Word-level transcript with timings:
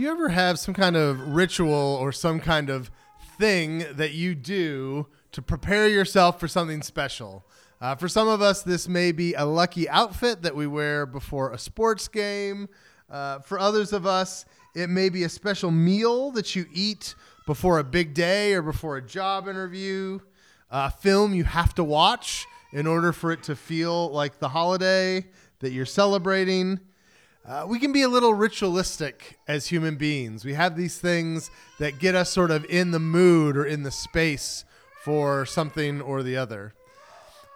Do 0.00 0.06
you 0.06 0.12
ever 0.12 0.30
have 0.30 0.58
some 0.58 0.72
kind 0.72 0.96
of 0.96 1.34
ritual 1.34 1.74
or 1.74 2.10
some 2.10 2.40
kind 2.40 2.70
of 2.70 2.90
thing 3.36 3.84
that 3.92 4.12
you 4.12 4.34
do 4.34 5.08
to 5.32 5.42
prepare 5.42 5.88
yourself 5.88 6.40
for 6.40 6.48
something 6.48 6.80
special? 6.80 7.44
Uh, 7.82 7.94
for 7.96 8.08
some 8.08 8.26
of 8.26 8.40
us, 8.40 8.62
this 8.62 8.88
may 8.88 9.12
be 9.12 9.34
a 9.34 9.44
lucky 9.44 9.86
outfit 9.90 10.40
that 10.40 10.56
we 10.56 10.66
wear 10.66 11.04
before 11.04 11.52
a 11.52 11.58
sports 11.58 12.08
game. 12.08 12.66
Uh, 13.10 13.40
for 13.40 13.58
others 13.58 13.92
of 13.92 14.06
us, 14.06 14.46
it 14.74 14.88
may 14.88 15.10
be 15.10 15.24
a 15.24 15.28
special 15.28 15.70
meal 15.70 16.30
that 16.30 16.56
you 16.56 16.64
eat 16.72 17.14
before 17.46 17.78
a 17.78 17.84
big 17.84 18.14
day 18.14 18.54
or 18.54 18.62
before 18.62 18.96
a 18.96 19.02
job 19.02 19.48
interview. 19.48 20.18
A 20.70 20.90
film 20.90 21.34
you 21.34 21.44
have 21.44 21.74
to 21.74 21.84
watch 21.84 22.46
in 22.72 22.86
order 22.86 23.12
for 23.12 23.32
it 23.32 23.42
to 23.42 23.54
feel 23.54 24.08
like 24.12 24.38
the 24.38 24.48
holiday 24.48 25.26
that 25.58 25.72
you're 25.72 25.84
celebrating. 25.84 26.80
Uh, 27.46 27.64
we 27.66 27.78
can 27.78 27.90
be 27.90 28.02
a 28.02 28.08
little 28.08 28.34
ritualistic 28.34 29.38
as 29.48 29.66
human 29.66 29.96
beings. 29.96 30.44
We 30.44 30.52
have 30.54 30.76
these 30.76 30.98
things 30.98 31.50
that 31.78 31.98
get 31.98 32.14
us 32.14 32.30
sort 32.30 32.50
of 32.50 32.66
in 32.66 32.90
the 32.90 32.98
mood 32.98 33.56
or 33.56 33.64
in 33.64 33.82
the 33.82 33.90
space 33.90 34.64
for 35.02 35.46
something 35.46 36.02
or 36.02 36.22
the 36.22 36.36
other. 36.36 36.74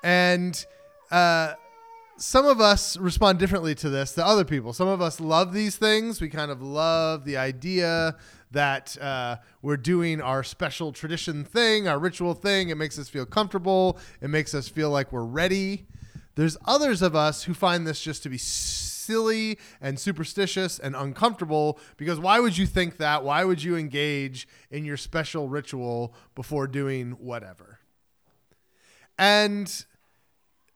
And 0.02 0.64
uh, 1.10 1.54
some 2.16 2.46
of 2.46 2.62
us 2.62 2.96
respond 2.96 3.38
differently 3.38 3.74
to 3.76 3.90
this 3.90 4.12
than 4.12 4.24
other 4.24 4.44
people. 4.44 4.72
Some 4.72 4.88
of 4.88 5.02
us 5.02 5.20
love 5.20 5.52
these 5.52 5.76
things. 5.76 6.18
We 6.18 6.30
kind 6.30 6.50
of 6.50 6.62
love 6.62 7.26
the 7.26 7.36
idea 7.36 8.16
that 8.52 8.96
uh, 8.98 9.36
we're 9.60 9.76
doing 9.76 10.22
our 10.22 10.42
special 10.42 10.92
tradition 10.92 11.44
thing, 11.44 11.88
our 11.88 11.98
ritual 11.98 12.32
thing. 12.32 12.70
It 12.70 12.76
makes 12.78 12.98
us 12.98 13.10
feel 13.10 13.26
comfortable, 13.26 13.98
it 14.22 14.28
makes 14.28 14.54
us 14.54 14.66
feel 14.66 14.88
like 14.88 15.12
we're 15.12 15.24
ready. 15.24 15.86
There's 16.36 16.56
others 16.64 17.02
of 17.02 17.14
us 17.14 17.44
who 17.44 17.52
find 17.52 17.86
this 17.86 18.00
just 18.00 18.22
to 18.22 18.28
be 18.30 18.38
silly 19.04 19.58
and 19.80 19.98
superstitious 19.98 20.78
and 20.78 20.96
uncomfortable 20.96 21.78
because 21.96 22.18
why 22.18 22.40
would 22.40 22.56
you 22.56 22.66
think 22.66 22.96
that? 22.96 23.24
Why 23.24 23.44
would 23.44 23.62
you 23.62 23.76
engage 23.76 24.48
in 24.70 24.84
your 24.84 24.96
special 24.96 25.48
ritual 25.48 26.14
before 26.34 26.66
doing 26.66 27.12
whatever? 27.12 27.80
And 29.18 29.84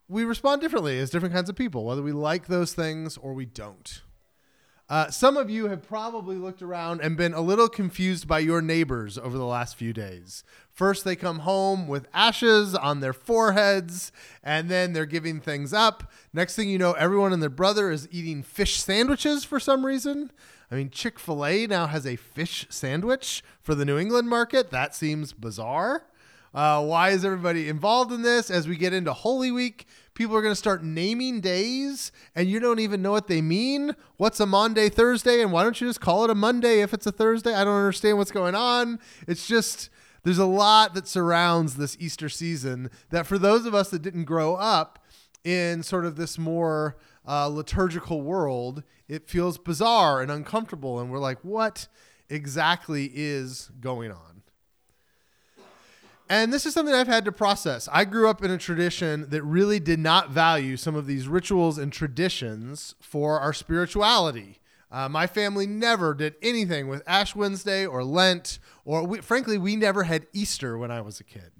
we 0.09 0.25
respond 0.25 0.61
differently 0.61 0.99
as 0.99 1.11
different 1.11 1.35
kinds 1.35 1.49
of 1.49 1.57
people, 1.57 1.85
whether 1.85 2.03
we 2.03 2.13
like 2.13 2.47
those 2.47 2.73
things 2.73 3.17
or 3.17 3.35
we 3.35 3.45
don't. 3.45 4.03
Uh, 4.89 5.11
some 5.11 5.37
of 5.37 5.51
you 5.51 5.69
have 5.69 5.87
probably 5.87 6.37
looked 6.37 6.63
around 6.63 7.03
and 7.03 7.15
been 7.15 7.35
a 7.35 7.43
little 7.43 7.69
confused 7.69 8.27
by 8.27 8.39
your 8.39 8.63
neighbors 8.63 9.19
over 9.19 9.37
the 9.37 9.45
last 9.45 9.77
few 9.77 9.93
days. 9.93 10.45
First, 10.71 11.05
they 11.05 11.15
come 11.15 11.41
home 11.41 11.87
with 11.89 12.09
ashes 12.15 12.75
on 12.75 13.01
their 13.01 13.13
foreheads, 13.13 14.13
and 14.43 14.71
then 14.71 14.95
they're 14.95 15.05
giving 15.05 15.41
things 15.41 15.75
up. 15.75 16.11
Next 16.33 16.57
thing 16.57 16.71
you 16.71 16.79
know, 16.79 16.93
everyone 16.93 17.35
and 17.35 17.43
their 17.43 17.51
brother 17.51 17.91
is 17.91 18.09
eating 18.11 18.43
fish 18.43 18.81
sandwiches 18.81 19.45
for 19.45 19.61
some 19.61 19.85
reason. 19.85 20.31
I 20.71 20.77
mean, 20.77 20.89
Chick 20.89 21.19
fil 21.19 21.45
A 21.45 21.67
now 21.67 21.87
has 21.87 22.07
a 22.07 22.17
fish 22.17 22.67
sandwich 22.71 23.43
for 23.61 23.75
the 23.75 23.85
New 23.85 23.99
England 23.99 24.29
market. 24.31 24.71
That 24.71 24.95
seems 24.95 25.35
bizarre. 25.35 26.05
Uh, 26.55 26.83
why 26.83 27.11
is 27.11 27.27
everybody 27.27 27.69
involved 27.69 28.11
in 28.11 28.23
this? 28.23 28.51
As 28.51 28.67
we 28.67 28.77
get 28.77 28.95
into 28.95 29.13
Holy 29.13 29.51
Week, 29.51 29.87
people 30.19 30.37
are 30.37 30.43
going 30.43 30.51
to 30.51 30.57
start 30.57 30.83
naming 30.83 31.41
days 31.41 32.11
and 32.35 32.51
you 32.51 32.59
don't 32.59 32.81
even 32.81 33.01
know 33.01 33.13
what 33.13 33.29
they 33.29 33.41
mean. 33.41 33.95
What's 34.17 34.41
a 34.41 34.47
Maundy, 34.47 34.89
Thursday? 34.89 35.41
And 35.41 35.53
why 35.53 35.63
don't 35.63 35.81
you 35.81 35.87
just 35.87 36.01
call 36.01 36.25
it 36.25 36.31
a 36.31 36.35
Monday 36.35 36.81
if 36.81 36.93
it's 36.93 37.07
a 37.07 37.13
Thursday? 37.13 37.55
I 37.55 37.63
don't 37.63 37.77
understand 37.77 38.19
what's 38.19 38.33
going 38.33 38.57
on. 38.57 38.99
It's 39.29 39.47
just, 39.47 39.91
there's 40.25 40.39
a 40.39 40.45
lot 40.45 40.95
that 40.95 41.07
surrounds 41.07 41.77
this 41.77 41.97
Easter 42.01 42.29
season 42.29 42.91
that 43.11 43.29
for 43.29 43.39
those 43.39 43.65
of 43.65 43.77
us 43.77 43.91
that 43.91 44.03
didn't 44.03 44.25
grow 44.25 44.57
up 44.57 44.99
in 45.45 45.85
sort 45.85 46.05
of 46.05 46.17
this 46.17 46.37
more 46.37 46.97
uh, 47.25 47.47
liturgical 47.47 48.21
world, 48.21 48.83
it 49.07 49.29
feels 49.29 49.57
bizarre 49.57 50.21
and 50.21 50.33
uncomfortable. 50.33 50.99
And 50.99 51.13
we're 51.13 51.21
like, 51.21 51.39
what 51.45 51.87
exactly 52.29 53.09
is 53.15 53.71
going 53.81 54.11
on? 54.11 54.38
And 56.31 56.53
this 56.53 56.67
is 56.67 56.75
something 56.75 56.95
I've 56.95 57.07
had 57.07 57.25
to 57.25 57.33
process. 57.33 57.89
I 57.91 58.05
grew 58.05 58.29
up 58.29 58.45
in 58.45 58.51
a 58.51 58.59
tradition 58.59 59.31
that 59.31 59.43
really 59.43 59.81
did 59.81 59.99
not 59.99 60.31
value 60.31 60.77
some 60.77 60.95
of 60.95 61.07
these 61.07 61.27
rituals 61.27 61.79
and 61.79 61.91
traditions 61.91 62.95
for 63.01 63.41
our 63.41 63.55
spirituality. 63.55 64.59
Uh, 64.91 65.09
my 65.09 65.27
family 65.27 65.67
never 65.67 66.15
did 66.15 66.35
anything 66.43 66.87
with 66.87 67.03
Ash 67.07 67.35
Wednesday 67.35 67.87
or 67.87 68.05
Lent, 68.05 68.59
or 68.85 69.05
we, 69.07 69.21
frankly, 69.21 69.57
we 69.57 69.75
never 69.75 70.03
had 70.03 70.27
Easter 70.33 70.77
when 70.77 70.91
I 70.91 71.01
was 71.01 71.19
a 71.19 71.25
kid. 71.25 71.53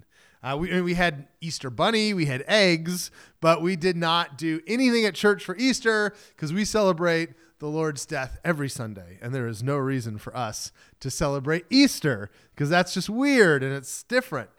Uh, 0.43 0.57
we, 0.59 0.81
we 0.83 0.95
had 0.95 1.29
Easter 1.41 1.71
bunny, 1.71 2.15
we 2.15 2.27
had 2.27 2.45
eggs, 2.47 3.11
but 3.41 3.61
we 3.63 3.75
did 3.75 3.97
not 3.97 4.39
do 4.39 4.61
anything 4.67 5.05
at 5.05 5.15
church 5.15 5.45
for 5.45 5.57
Easter 5.57 6.15
because 6.37 6.53
we 6.53 6.65
celebrate 6.65 7.31
the 7.59 7.67
Lord's 7.67 8.07
death 8.07 8.39
every 8.45 8.69
Sunday. 8.69 9.19
And 9.21 9.35
there 9.35 9.49
is 9.49 9.63
no 9.63 9.77
reason 9.77 10.19
for 10.19 10.37
us 10.37 10.73
to 11.01 11.11
celebrate 11.11 11.65
Easter 11.71 12.31
because 12.55 12.71
that's 12.71 12.95
just 12.95 13.11
weird 13.11 13.63
and 13.63 13.75
it's 13.75 14.03
different. 14.05 14.51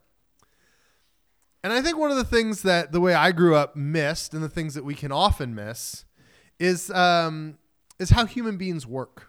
And 1.63 1.73
I 1.73 1.81
think 1.81 1.97
one 1.97 2.11
of 2.11 2.17
the 2.17 2.23
things 2.23 2.61
that 2.61 2.91
the 2.91 3.01
way 3.01 3.13
I 3.13 3.31
grew 3.31 3.55
up 3.55 3.75
missed, 3.75 4.33
and 4.33 4.41
the 4.41 4.49
things 4.49 4.75
that 4.75 4.85
we 4.85 4.95
can 4.95 5.11
often 5.11 5.53
miss, 5.53 6.05
is 6.57 6.89
um, 6.91 7.57
is 7.99 8.11
how 8.11 8.25
human 8.25 8.57
beings 8.57 8.87
work. 8.87 9.27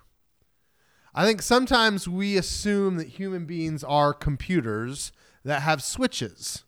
I 1.13 1.27
think 1.27 1.43
sometimes 1.43 2.07
we 2.07 2.37
assume 2.37 2.97
that 2.99 3.09
human 3.09 3.47
beings 3.47 3.83
are 3.83 4.15
computers 4.15 5.11
that 5.45 5.63
have 5.63 5.83
switches, 5.83 6.63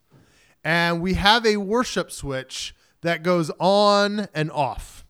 and 0.64 1.00
we 1.00 1.14
have 1.14 1.46
a 1.46 1.58
worship 1.58 2.10
switch 2.10 2.74
that 3.02 3.22
goes 3.22 3.50
on 3.60 4.26
and 4.34 4.50
off. 4.50 5.04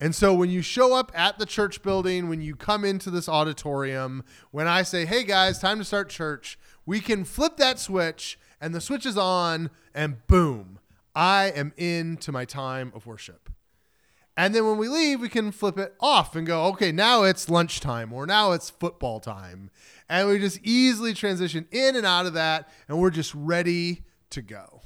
And 0.00 0.14
so 0.14 0.32
when 0.32 0.48
you 0.48 0.62
show 0.62 0.94
up 0.94 1.10
at 1.12 1.40
the 1.40 1.46
church 1.46 1.82
building, 1.82 2.28
when 2.28 2.40
you 2.40 2.54
come 2.54 2.84
into 2.84 3.10
this 3.10 3.28
auditorium, 3.28 4.22
when 4.52 4.68
I 4.68 4.82
say, 4.82 5.06
"Hey 5.06 5.24
guys, 5.24 5.58
time 5.58 5.78
to 5.78 5.84
start 5.84 6.08
church," 6.08 6.56
we 6.86 7.00
can 7.00 7.24
flip 7.24 7.56
that 7.56 7.80
switch 7.80 8.38
and 8.60 8.74
the 8.74 8.80
switch 8.80 9.06
is 9.06 9.16
on, 9.16 9.70
and 9.94 10.26
boom, 10.26 10.78
I 11.14 11.46
am 11.46 11.72
into 11.76 12.32
my 12.32 12.44
time 12.44 12.92
of 12.94 13.06
worship. 13.06 13.50
And 14.36 14.54
then 14.54 14.64
when 14.64 14.78
we 14.78 14.86
leave, 14.86 15.20
we 15.20 15.28
can 15.28 15.50
flip 15.50 15.78
it 15.78 15.94
off 16.00 16.36
and 16.36 16.46
go, 16.46 16.66
okay, 16.66 16.92
now 16.92 17.24
it's 17.24 17.48
lunchtime 17.48 18.12
or 18.12 18.24
now 18.24 18.52
it's 18.52 18.70
football 18.70 19.18
time. 19.18 19.70
And 20.08 20.28
we 20.28 20.38
just 20.38 20.60
easily 20.62 21.12
transition 21.12 21.66
in 21.72 21.96
and 21.96 22.06
out 22.06 22.26
of 22.26 22.34
that, 22.34 22.68
and 22.86 23.00
we're 23.00 23.10
just 23.10 23.34
ready 23.34 24.04
to 24.30 24.40
go. 24.40 24.82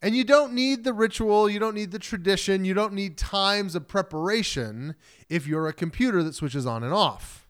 And 0.00 0.16
you 0.16 0.24
don't 0.24 0.54
need 0.54 0.84
the 0.84 0.94
ritual, 0.94 1.50
you 1.50 1.58
don't 1.58 1.74
need 1.74 1.90
the 1.90 1.98
tradition, 1.98 2.64
you 2.64 2.72
don't 2.72 2.94
need 2.94 3.18
times 3.18 3.74
of 3.74 3.86
preparation 3.86 4.94
if 5.28 5.46
you're 5.46 5.68
a 5.68 5.74
computer 5.74 6.22
that 6.22 6.34
switches 6.34 6.64
on 6.64 6.82
and 6.82 6.94
off. 6.94 7.46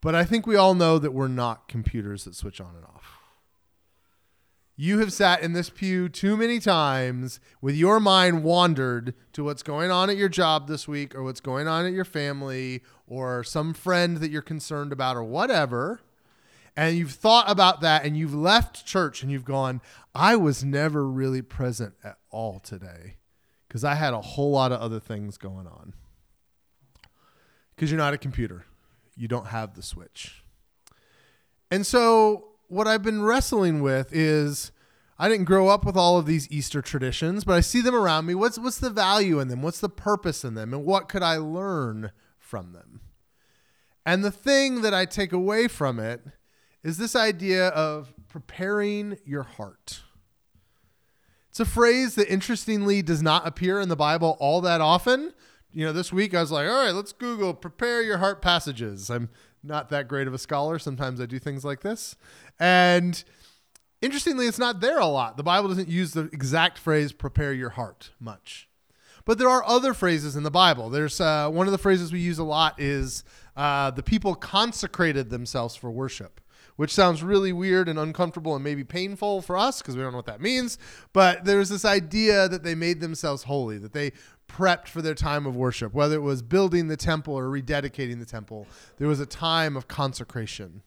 But 0.00 0.14
I 0.14 0.24
think 0.24 0.46
we 0.46 0.54
all 0.54 0.74
know 0.74 1.00
that 1.00 1.12
we're 1.12 1.26
not 1.26 1.66
computers 1.66 2.22
that 2.24 2.36
switch 2.36 2.60
on 2.60 2.76
and 2.76 2.84
off. 2.84 3.03
You 4.76 4.98
have 4.98 5.12
sat 5.12 5.40
in 5.40 5.52
this 5.52 5.70
pew 5.70 6.08
too 6.08 6.36
many 6.36 6.58
times 6.58 7.38
with 7.60 7.76
your 7.76 8.00
mind 8.00 8.42
wandered 8.42 9.14
to 9.32 9.44
what's 9.44 9.62
going 9.62 9.92
on 9.92 10.10
at 10.10 10.16
your 10.16 10.28
job 10.28 10.66
this 10.66 10.88
week 10.88 11.14
or 11.14 11.22
what's 11.22 11.40
going 11.40 11.68
on 11.68 11.86
at 11.86 11.92
your 11.92 12.04
family 12.04 12.82
or 13.06 13.44
some 13.44 13.72
friend 13.72 14.16
that 14.16 14.32
you're 14.32 14.42
concerned 14.42 14.92
about 14.92 15.16
or 15.16 15.22
whatever. 15.22 16.00
And 16.76 16.96
you've 16.96 17.12
thought 17.12 17.48
about 17.48 17.82
that 17.82 18.04
and 18.04 18.16
you've 18.16 18.34
left 18.34 18.84
church 18.84 19.22
and 19.22 19.30
you've 19.30 19.44
gone, 19.44 19.80
I 20.12 20.34
was 20.34 20.64
never 20.64 21.06
really 21.08 21.42
present 21.42 21.94
at 22.02 22.18
all 22.30 22.58
today 22.58 23.18
because 23.68 23.84
I 23.84 23.94
had 23.94 24.12
a 24.12 24.20
whole 24.20 24.50
lot 24.50 24.72
of 24.72 24.80
other 24.80 24.98
things 24.98 25.38
going 25.38 25.68
on. 25.68 25.94
Because 27.76 27.92
you're 27.92 27.98
not 27.98 28.14
a 28.14 28.18
computer, 28.18 28.66
you 29.16 29.28
don't 29.28 29.48
have 29.48 29.74
the 29.74 29.82
switch. 29.82 30.42
And 31.70 31.86
so 31.86 32.53
what 32.74 32.88
I've 32.88 33.04
been 33.04 33.22
wrestling 33.22 33.82
with 33.82 34.12
is 34.12 34.72
I 35.16 35.28
didn't 35.28 35.44
grow 35.44 35.68
up 35.68 35.84
with 35.84 35.96
all 35.96 36.18
of 36.18 36.26
these 36.26 36.50
Easter 36.50 36.82
traditions, 36.82 37.44
but 37.44 37.54
I 37.54 37.60
see 37.60 37.80
them 37.80 37.94
around 37.94 38.26
me. 38.26 38.34
What's 38.34 38.58
what's 38.58 38.78
the 38.78 38.90
value 38.90 39.38
in 39.38 39.46
them? 39.46 39.62
What's 39.62 39.78
the 39.78 39.88
purpose 39.88 40.44
in 40.44 40.54
them? 40.54 40.74
And 40.74 40.84
what 40.84 41.08
could 41.08 41.22
I 41.22 41.36
learn 41.36 42.10
from 42.36 42.72
them? 42.72 43.00
And 44.04 44.24
the 44.24 44.32
thing 44.32 44.82
that 44.82 44.92
I 44.92 45.04
take 45.04 45.32
away 45.32 45.68
from 45.68 46.00
it 46.00 46.22
is 46.82 46.98
this 46.98 47.14
idea 47.14 47.68
of 47.68 48.12
preparing 48.28 49.18
your 49.24 49.44
heart. 49.44 50.02
It's 51.50 51.60
a 51.60 51.64
phrase 51.64 52.16
that 52.16 52.30
interestingly 52.30 53.00
does 53.00 53.22
not 53.22 53.46
appear 53.46 53.80
in 53.80 53.88
the 53.88 53.94
Bible 53.94 54.36
all 54.40 54.60
that 54.62 54.80
often. 54.80 55.32
You 55.72 55.86
know, 55.86 55.92
this 55.92 56.12
week 56.12 56.34
I 56.34 56.40
was 56.40 56.50
like, 56.50 56.68
all 56.68 56.84
right, 56.84 56.94
let's 56.94 57.12
Google 57.12 57.54
prepare 57.54 58.02
your 58.02 58.18
heart 58.18 58.42
passages. 58.42 59.10
I'm 59.10 59.28
not 59.64 59.88
that 59.90 60.08
great 60.08 60.26
of 60.26 60.34
a 60.34 60.38
scholar. 60.38 60.78
Sometimes 60.78 61.20
I 61.20 61.26
do 61.26 61.38
things 61.38 61.64
like 61.64 61.80
this. 61.80 62.16
And 62.58 63.22
interestingly, 64.02 64.46
it's 64.46 64.58
not 64.58 64.80
there 64.80 64.98
a 64.98 65.06
lot. 65.06 65.36
The 65.36 65.42
Bible 65.42 65.68
doesn't 65.68 65.88
use 65.88 66.12
the 66.12 66.24
exact 66.32 66.78
phrase 66.78 67.12
prepare 67.12 67.52
your 67.52 67.70
heart 67.70 68.10
much. 68.20 68.68
But 69.24 69.38
there 69.38 69.48
are 69.48 69.64
other 69.64 69.94
phrases 69.94 70.36
in 70.36 70.42
the 70.42 70.50
Bible. 70.50 70.90
There's 70.90 71.20
uh, 71.20 71.48
one 71.48 71.66
of 71.66 71.72
the 71.72 71.78
phrases 71.78 72.12
we 72.12 72.20
use 72.20 72.38
a 72.38 72.44
lot 72.44 72.78
is 72.78 73.24
uh, 73.56 73.90
the 73.90 74.02
people 74.02 74.34
consecrated 74.34 75.30
themselves 75.30 75.74
for 75.74 75.90
worship, 75.90 76.42
which 76.76 76.92
sounds 76.92 77.22
really 77.22 77.52
weird 77.52 77.88
and 77.88 77.98
uncomfortable 77.98 78.54
and 78.54 78.62
maybe 78.62 78.84
painful 78.84 79.40
for 79.40 79.56
us 79.56 79.80
because 79.80 79.96
we 79.96 80.02
don't 80.02 80.12
know 80.12 80.18
what 80.18 80.26
that 80.26 80.42
means. 80.42 80.76
But 81.14 81.46
there's 81.46 81.70
this 81.70 81.86
idea 81.86 82.48
that 82.48 82.64
they 82.64 82.74
made 82.74 83.00
themselves 83.00 83.44
holy, 83.44 83.78
that 83.78 83.94
they 83.94 84.12
prepped 84.54 84.88
for 84.88 85.02
their 85.02 85.14
time 85.14 85.46
of 85.46 85.56
worship, 85.56 85.92
whether 85.92 86.14
it 86.14 86.22
was 86.22 86.42
building 86.42 86.88
the 86.88 86.96
temple 86.96 87.34
or 87.34 87.46
rededicating 87.46 88.18
the 88.18 88.26
temple. 88.26 88.66
There 88.98 89.08
was 89.08 89.20
a 89.20 89.26
time 89.26 89.76
of 89.76 89.88
consecration. 89.88 90.82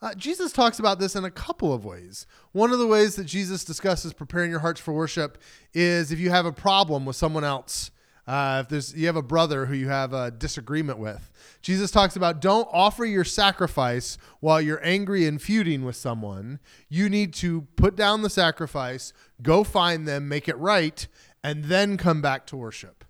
Uh, 0.00 0.14
Jesus 0.14 0.52
talks 0.52 0.78
about 0.78 0.98
this 0.98 1.14
in 1.14 1.24
a 1.24 1.30
couple 1.30 1.72
of 1.72 1.84
ways. 1.84 2.26
One 2.52 2.72
of 2.72 2.78
the 2.78 2.86
ways 2.86 3.16
that 3.16 3.24
Jesus 3.24 3.64
discusses 3.64 4.12
preparing 4.12 4.50
your 4.50 4.60
hearts 4.60 4.80
for 4.80 4.92
worship 4.92 5.38
is 5.72 6.10
if 6.10 6.18
you 6.18 6.30
have 6.30 6.46
a 6.46 6.52
problem 6.52 7.04
with 7.04 7.16
someone 7.16 7.44
else. 7.44 7.90
Uh, 8.24 8.60
if 8.62 8.68
there's 8.68 8.94
you 8.94 9.06
have 9.06 9.16
a 9.16 9.22
brother 9.22 9.66
who 9.66 9.74
you 9.74 9.88
have 9.88 10.12
a 10.12 10.30
disagreement 10.30 10.96
with, 10.96 11.32
Jesus 11.60 11.90
talks 11.90 12.14
about 12.14 12.40
don't 12.40 12.68
offer 12.72 13.04
your 13.04 13.24
sacrifice 13.24 14.16
while 14.38 14.60
you're 14.60 14.84
angry 14.84 15.26
and 15.26 15.42
feuding 15.42 15.84
with 15.84 15.96
someone. 15.96 16.60
You 16.88 17.08
need 17.08 17.34
to 17.34 17.62
put 17.74 17.96
down 17.96 18.22
the 18.22 18.30
sacrifice, 18.30 19.12
go 19.42 19.64
find 19.64 20.06
them, 20.06 20.28
make 20.28 20.48
it 20.48 20.56
right, 20.56 21.08
and 21.42 21.64
then 21.64 21.96
come 21.96 22.22
back 22.22 22.46
to 22.46 22.56
worship, 22.56 23.04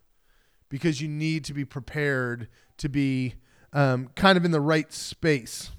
because 0.69 1.01
you 1.01 1.09
need 1.09 1.45
to 1.45 1.55
be 1.55 1.65
prepared 1.65 2.49
to 2.79 2.89
be 2.89 3.35
um, 3.73 4.09
kind 4.15 4.37
of 4.37 4.45
in 4.45 4.51
the 4.51 4.61
right 4.61 4.93
space. 4.93 5.71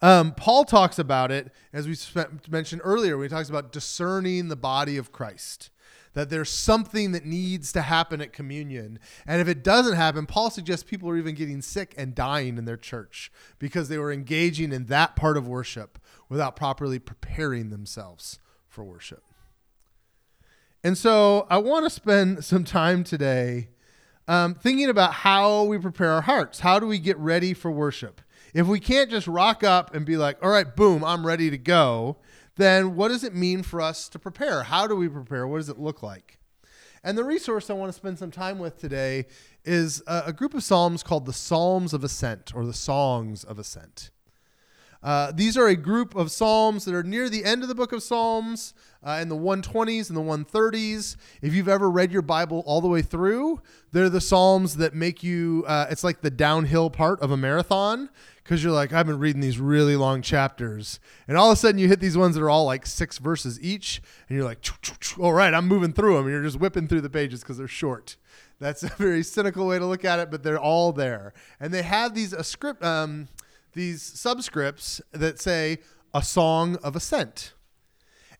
Um, 0.00 0.32
Paul 0.32 0.64
talks 0.64 0.98
about 0.98 1.32
it, 1.32 1.52
as 1.72 1.88
we 1.88 1.96
mentioned 2.48 2.82
earlier, 2.84 3.16
when 3.16 3.24
he 3.24 3.28
talks 3.28 3.48
about 3.48 3.72
discerning 3.72 4.48
the 4.48 4.56
body 4.56 4.96
of 4.96 5.10
Christ, 5.10 5.70
that 6.14 6.30
there's 6.30 6.50
something 6.50 7.12
that 7.12 7.26
needs 7.26 7.72
to 7.72 7.82
happen 7.82 8.20
at 8.20 8.32
communion. 8.32 8.98
And 9.26 9.40
if 9.40 9.48
it 9.48 9.64
doesn't 9.64 9.96
happen, 9.96 10.26
Paul 10.26 10.50
suggests 10.50 10.84
people 10.84 11.10
are 11.10 11.16
even 11.16 11.34
getting 11.34 11.62
sick 11.62 11.94
and 11.98 12.14
dying 12.14 12.58
in 12.58 12.64
their 12.64 12.76
church 12.76 13.32
because 13.58 13.88
they 13.88 13.98
were 13.98 14.12
engaging 14.12 14.72
in 14.72 14.86
that 14.86 15.16
part 15.16 15.36
of 15.36 15.48
worship 15.48 15.98
without 16.28 16.56
properly 16.56 16.98
preparing 16.98 17.70
themselves 17.70 18.38
for 18.68 18.84
worship. 18.84 19.22
And 20.84 20.96
so 20.96 21.46
I 21.50 21.58
want 21.58 21.84
to 21.84 21.90
spend 21.90 22.44
some 22.44 22.64
time 22.64 23.04
today 23.04 23.68
um, 24.26 24.54
thinking 24.54 24.88
about 24.88 25.12
how 25.12 25.64
we 25.64 25.78
prepare 25.78 26.12
our 26.12 26.22
hearts. 26.22 26.60
How 26.60 26.78
do 26.78 26.86
we 26.86 26.98
get 26.98 27.16
ready 27.18 27.54
for 27.54 27.70
worship? 27.70 28.20
If 28.54 28.66
we 28.66 28.80
can't 28.80 29.10
just 29.10 29.26
rock 29.26 29.62
up 29.62 29.94
and 29.94 30.06
be 30.06 30.16
like, 30.16 30.42
all 30.42 30.50
right, 30.50 30.74
boom, 30.76 31.04
I'm 31.04 31.26
ready 31.26 31.50
to 31.50 31.58
go, 31.58 32.18
then 32.56 32.96
what 32.96 33.08
does 33.08 33.24
it 33.24 33.34
mean 33.34 33.62
for 33.62 33.80
us 33.80 34.08
to 34.10 34.18
prepare? 34.18 34.64
How 34.64 34.86
do 34.86 34.96
we 34.96 35.08
prepare? 35.08 35.46
What 35.46 35.58
does 35.58 35.68
it 35.68 35.78
look 35.78 36.02
like? 36.02 36.38
And 37.04 37.16
the 37.16 37.24
resource 37.24 37.70
I 37.70 37.74
want 37.74 37.92
to 37.92 37.96
spend 37.96 38.18
some 38.18 38.30
time 38.30 38.58
with 38.58 38.78
today 38.78 39.26
is 39.64 40.02
a, 40.06 40.24
a 40.26 40.32
group 40.32 40.54
of 40.54 40.64
Psalms 40.64 41.02
called 41.02 41.26
the 41.26 41.32
Psalms 41.32 41.94
of 41.94 42.02
Ascent 42.02 42.52
or 42.54 42.66
the 42.66 42.72
Songs 42.72 43.44
of 43.44 43.58
Ascent. 43.58 44.10
Uh, 45.02 45.30
these 45.32 45.56
are 45.56 45.68
a 45.68 45.76
group 45.76 46.16
of 46.16 46.30
Psalms 46.30 46.84
that 46.84 46.94
are 46.94 47.04
near 47.04 47.28
the 47.28 47.44
end 47.44 47.62
of 47.62 47.68
the 47.68 47.74
book 47.74 47.92
of 47.92 48.02
Psalms 48.02 48.74
uh, 49.02 49.18
in 49.22 49.28
the 49.28 49.36
120s 49.36 50.08
and 50.08 50.16
the 50.16 50.22
130s. 50.22 51.16
If 51.40 51.54
you've 51.54 51.68
ever 51.68 51.88
read 51.88 52.10
your 52.10 52.22
Bible 52.22 52.64
all 52.66 52.80
the 52.80 52.88
way 52.88 53.02
through, 53.02 53.60
they're 53.92 54.10
the 54.10 54.20
Psalms 54.20 54.76
that 54.76 54.94
make 54.94 55.22
you, 55.22 55.64
uh, 55.68 55.86
it's 55.88 56.02
like 56.02 56.20
the 56.20 56.30
downhill 56.30 56.90
part 56.90 57.20
of 57.20 57.30
a 57.30 57.36
marathon 57.36 58.10
because 58.42 58.64
you're 58.64 58.72
like, 58.72 58.92
I've 58.92 59.06
been 59.06 59.18
reading 59.18 59.40
these 59.40 59.60
really 59.60 59.94
long 59.94 60.20
chapters. 60.20 60.98
And 61.28 61.36
all 61.36 61.50
of 61.50 61.52
a 61.52 61.60
sudden 61.60 61.78
you 61.78 61.86
hit 61.86 62.00
these 62.00 62.16
ones 62.16 62.34
that 62.34 62.42
are 62.42 62.50
all 62.50 62.64
like 62.64 62.86
six 62.86 63.18
verses 63.18 63.60
each. 63.62 64.00
And 64.28 64.36
you're 64.36 64.46
like, 64.46 64.66
all 65.20 65.32
right, 65.32 65.54
I'm 65.54 65.68
moving 65.68 65.92
through 65.92 66.14
them. 66.14 66.24
And 66.24 66.32
you're 66.32 66.42
just 66.42 66.58
whipping 66.58 66.88
through 66.88 67.02
the 67.02 67.10
pages 67.10 67.40
because 67.40 67.58
they're 67.58 67.68
short. 67.68 68.16
That's 68.58 68.82
a 68.82 68.88
very 68.88 69.22
cynical 69.22 69.66
way 69.66 69.78
to 69.78 69.86
look 69.86 70.04
at 70.04 70.18
it, 70.18 70.30
but 70.30 70.42
they're 70.42 70.58
all 70.58 70.92
there. 70.92 71.34
And 71.60 71.72
they 71.72 71.82
have 71.82 72.14
these 72.14 72.32
a 72.32 72.42
script, 72.42 72.82
um, 72.82 73.28
these 73.78 74.02
subscripts 74.02 75.00
that 75.12 75.40
say 75.40 75.78
a 76.12 76.20
song 76.20 76.76
of 76.82 76.96
ascent. 76.96 77.54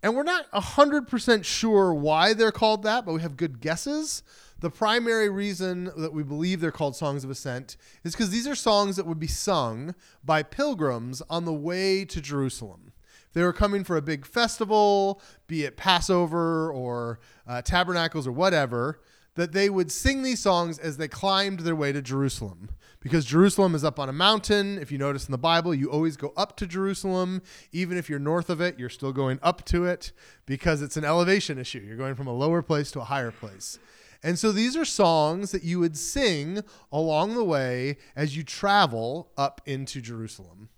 And 0.03 0.17
we're 0.17 0.25
not 0.25 0.51
100% 0.51 1.45
sure 1.45 1.95
why 1.95 2.35
they're 2.35 2.53
called 2.53 2.83
that, 2.83 3.07
but 3.07 3.15
we 3.15 3.23
have 3.23 3.37
good 3.37 3.61
guesses. 3.61 4.25
The 4.59 4.71
primary 4.71 5.29
reason 5.29 5.91
that 5.97 6.13
we 6.13 6.25
believe 6.25 6.61
they're 6.61 6.73
called 6.73 6.97
songs 6.97 7.23
of 7.23 7.31
ascent 7.31 7.77
is 8.03 8.13
because 8.13 8.31
these 8.31 8.49
are 8.49 8.57
songs 8.57 8.97
that 8.97 9.07
would 9.07 9.21
be 9.21 9.29
sung 9.29 9.95
by 10.25 10.43
pilgrims 10.43 11.23
on 11.31 11.45
the 11.45 11.53
way 11.53 12.05
to 12.05 12.21
Jerusalem. 12.21 12.93
They 13.33 13.43
were 13.45 13.53
coming 13.53 13.85
for 13.85 13.97
a 13.97 14.03
big 14.03 14.27
festival, 14.27 15.21
be 15.47 15.65
it 15.65 15.77
Passover 15.77 16.73
or 16.73 17.21
uh, 17.47 17.63
tabernacles 17.63 18.27
or 18.27 18.33
whatever, 18.33 19.01
that 19.39 19.53
they 19.53 19.71
would 19.71 19.93
sing 19.93 20.23
these 20.23 20.41
songs 20.41 20.79
as 20.79 20.97
they 20.97 21.09
climbed 21.09 21.61
their 21.61 21.77
way 21.77 21.93
to 21.93 22.03
Jerusalem. 22.03 22.71
Because 23.01 23.25
Jerusalem 23.25 23.77
is 23.77 23.85
up 23.85 24.01
on 24.01 24.09
a 24.09 24.13
mountain. 24.13 24.77
If 24.79 24.91
you 24.91 24.99
notice 24.99 25.27
in 25.27 25.33
the 25.33 25.39
Bible, 25.39 25.73
you 25.73 25.89
always 25.89 26.17
go 26.17 26.33
up 26.37 26.57
to 26.57 26.67
Jerusalem. 26.67 27.43
Even 27.71 27.97
if 27.97 28.11
you're 28.11 28.19
north 28.19 28.51
of 28.51 28.61
it, 28.61 28.79
you're 28.79 28.89
still 28.89 29.13
going 29.13 29.39
up 29.41 29.65
to 29.67 29.85
it 29.85 30.11
because 30.47 30.83
it's 30.83 30.97
an 30.97 31.05
elevation 31.05 31.59
issue. 31.59 31.79
You're 31.79 31.97
going 31.97 32.17
from 32.17 32.27
a 32.27 32.33
lower 32.33 32.61
place 32.61 32.91
to 32.93 33.01
a 33.01 33.05
higher 33.05 33.31
place. 33.31 33.79
And 34.23 34.37
so 34.37 34.51
these 34.51 34.77
are 34.77 34.85
songs 34.85 35.53
that 35.53 35.63
you 35.63 35.79
would 35.79 35.97
sing 35.97 36.63
along 36.91 37.35
the 37.35 37.45
way 37.45 37.99
as 38.17 38.37
you 38.37 38.43
travel 38.43 39.31
up 39.37 39.61
into 39.65 40.01
Jerusalem. 40.01 40.69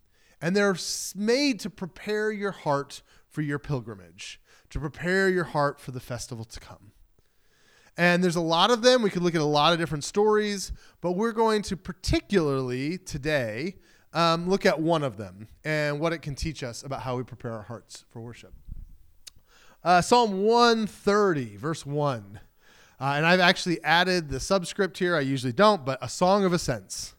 And 0.43 0.55
they're 0.55 0.77
made 1.15 1.59
to 1.61 1.71
prepare 1.71 2.31
your 2.31 2.53
heart 2.53 3.01
for 3.29 3.41
your 3.41 3.59
pilgrimage, 3.59 4.41
to 4.69 4.79
prepare 4.79 5.31
your 5.31 5.45
heart 5.45 5.81
for 5.81 5.91
the 5.91 6.01
festival 6.01 6.45
to 6.45 6.61
come. 6.61 6.93
And 8.01 8.25
there's 8.25 8.37
a 8.37 8.41
lot 8.41 8.71
of 8.71 8.81
them. 8.81 9.03
We 9.03 9.11
could 9.11 9.23
look 9.23 9.35
at 9.35 9.43
a 9.43 9.45
lot 9.45 9.75
of 9.75 9.79
different 9.79 10.05
stories, 10.05 10.73
but 11.03 11.13
we're 11.13 11.33
going 11.33 11.61
to 11.65 11.77
particularly 11.77 12.97
today 12.97 13.75
um, 14.15 14.49
look 14.49 14.65
at 14.65 14.81
one 14.81 15.03
of 15.03 15.19
them 15.19 15.49
and 15.67 16.01
what 16.01 16.15
it 16.15 16.23
can 16.23 16.35
teach 16.35 16.63
us 16.63 16.83
about 16.83 17.03
how 17.03 17.19
we 17.19 17.25
prepare 17.25 17.53
our 17.53 17.65
hearts 17.65 18.07
for 18.09 18.23
worship. 18.23 18.55
Uh, 19.85 20.01
Psalm 20.01 20.45
130, 20.45 21.57
verse 21.57 21.85
1. 21.85 22.41
Uh, 22.99 23.05
and 23.05 23.27
I've 23.27 23.39
actually 23.39 23.85
added 23.85 24.31
the 24.31 24.41
subscript 24.41 24.97
here. 24.97 25.15
I 25.15 25.21
usually 25.21 25.53
don't, 25.53 25.85
but 25.85 25.99
a 26.01 26.09
song 26.09 26.47
of 26.47 26.55
ascents. 26.55 27.15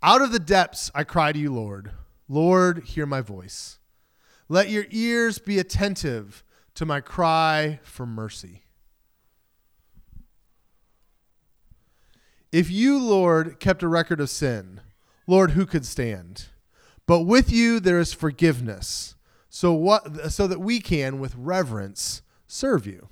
Out 0.00 0.22
of 0.22 0.30
the 0.30 0.38
depths 0.38 0.92
I 0.94 1.02
cry 1.02 1.32
to 1.32 1.38
you, 1.40 1.52
Lord. 1.52 1.90
Lord, 2.28 2.84
hear 2.84 3.04
my 3.04 3.20
voice. 3.20 3.80
Let 4.48 4.70
your 4.70 4.86
ears 4.90 5.40
be 5.40 5.58
attentive 5.58 6.44
to 6.76 6.86
my 6.86 7.00
cry 7.00 7.80
for 7.82 8.06
mercy. 8.06 8.62
If 12.50 12.70
you, 12.70 12.98
Lord, 12.98 13.60
kept 13.60 13.82
a 13.82 13.88
record 13.88 14.20
of 14.20 14.30
sin, 14.30 14.80
Lord, 15.26 15.50
who 15.50 15.66
could 15.66 15.84
stand? 15.84 16.46
But 17.06 17.22
with 17.22 17.52
you 17.52 17.80
there 17.80 17.98
is 17.98 18.12
forgiveness, 18.12 19.14
so 19.48 19.72
what 19.72 20.30
so 20.30 20.46
that 20.46 20.60
we 20.60 20.80
can 20.80 21.18
with 21.18 21.34
reverence 21.36 22.22
serve 22.46 22.86
you. 22.86 23.08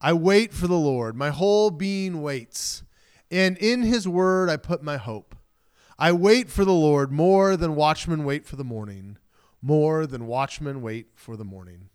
I 0.00 0.12
wait 0.12 0.52
for 0.52 0.66
the 0.66 0.74
Lord. 0.74 1.16
My 1.16 1.30
whole 1.30 1.70
being 1.70 2.20
waits. 2.22 2.82
And 3.30 3.56
in 3.58 3.82
his 3.82 4.06
word 4.06 4.48
I 4.48 4.56
put 4.56 4.82
my 4.82 4.98
hope. 4.98 5.34
I 5.98 6.12
wait 6.12 6.50
for 6.50 6.64
the 6.64 6.72
Lord 6.72 7.10
more 7.10 7.56
than 7.56 7.74
watchmen 7.74 8.24
wait 8.24 8.44
for 8.44 8.56
the 8.56 8.64
morning, 8.64 9.16
more 9.62 10.06
than 10.06 10.26
watchmen 10.26 10.82
wait 10.82 11.08
for 11.14 11.36
the 11.36 11.44
morning. 11.44 11.88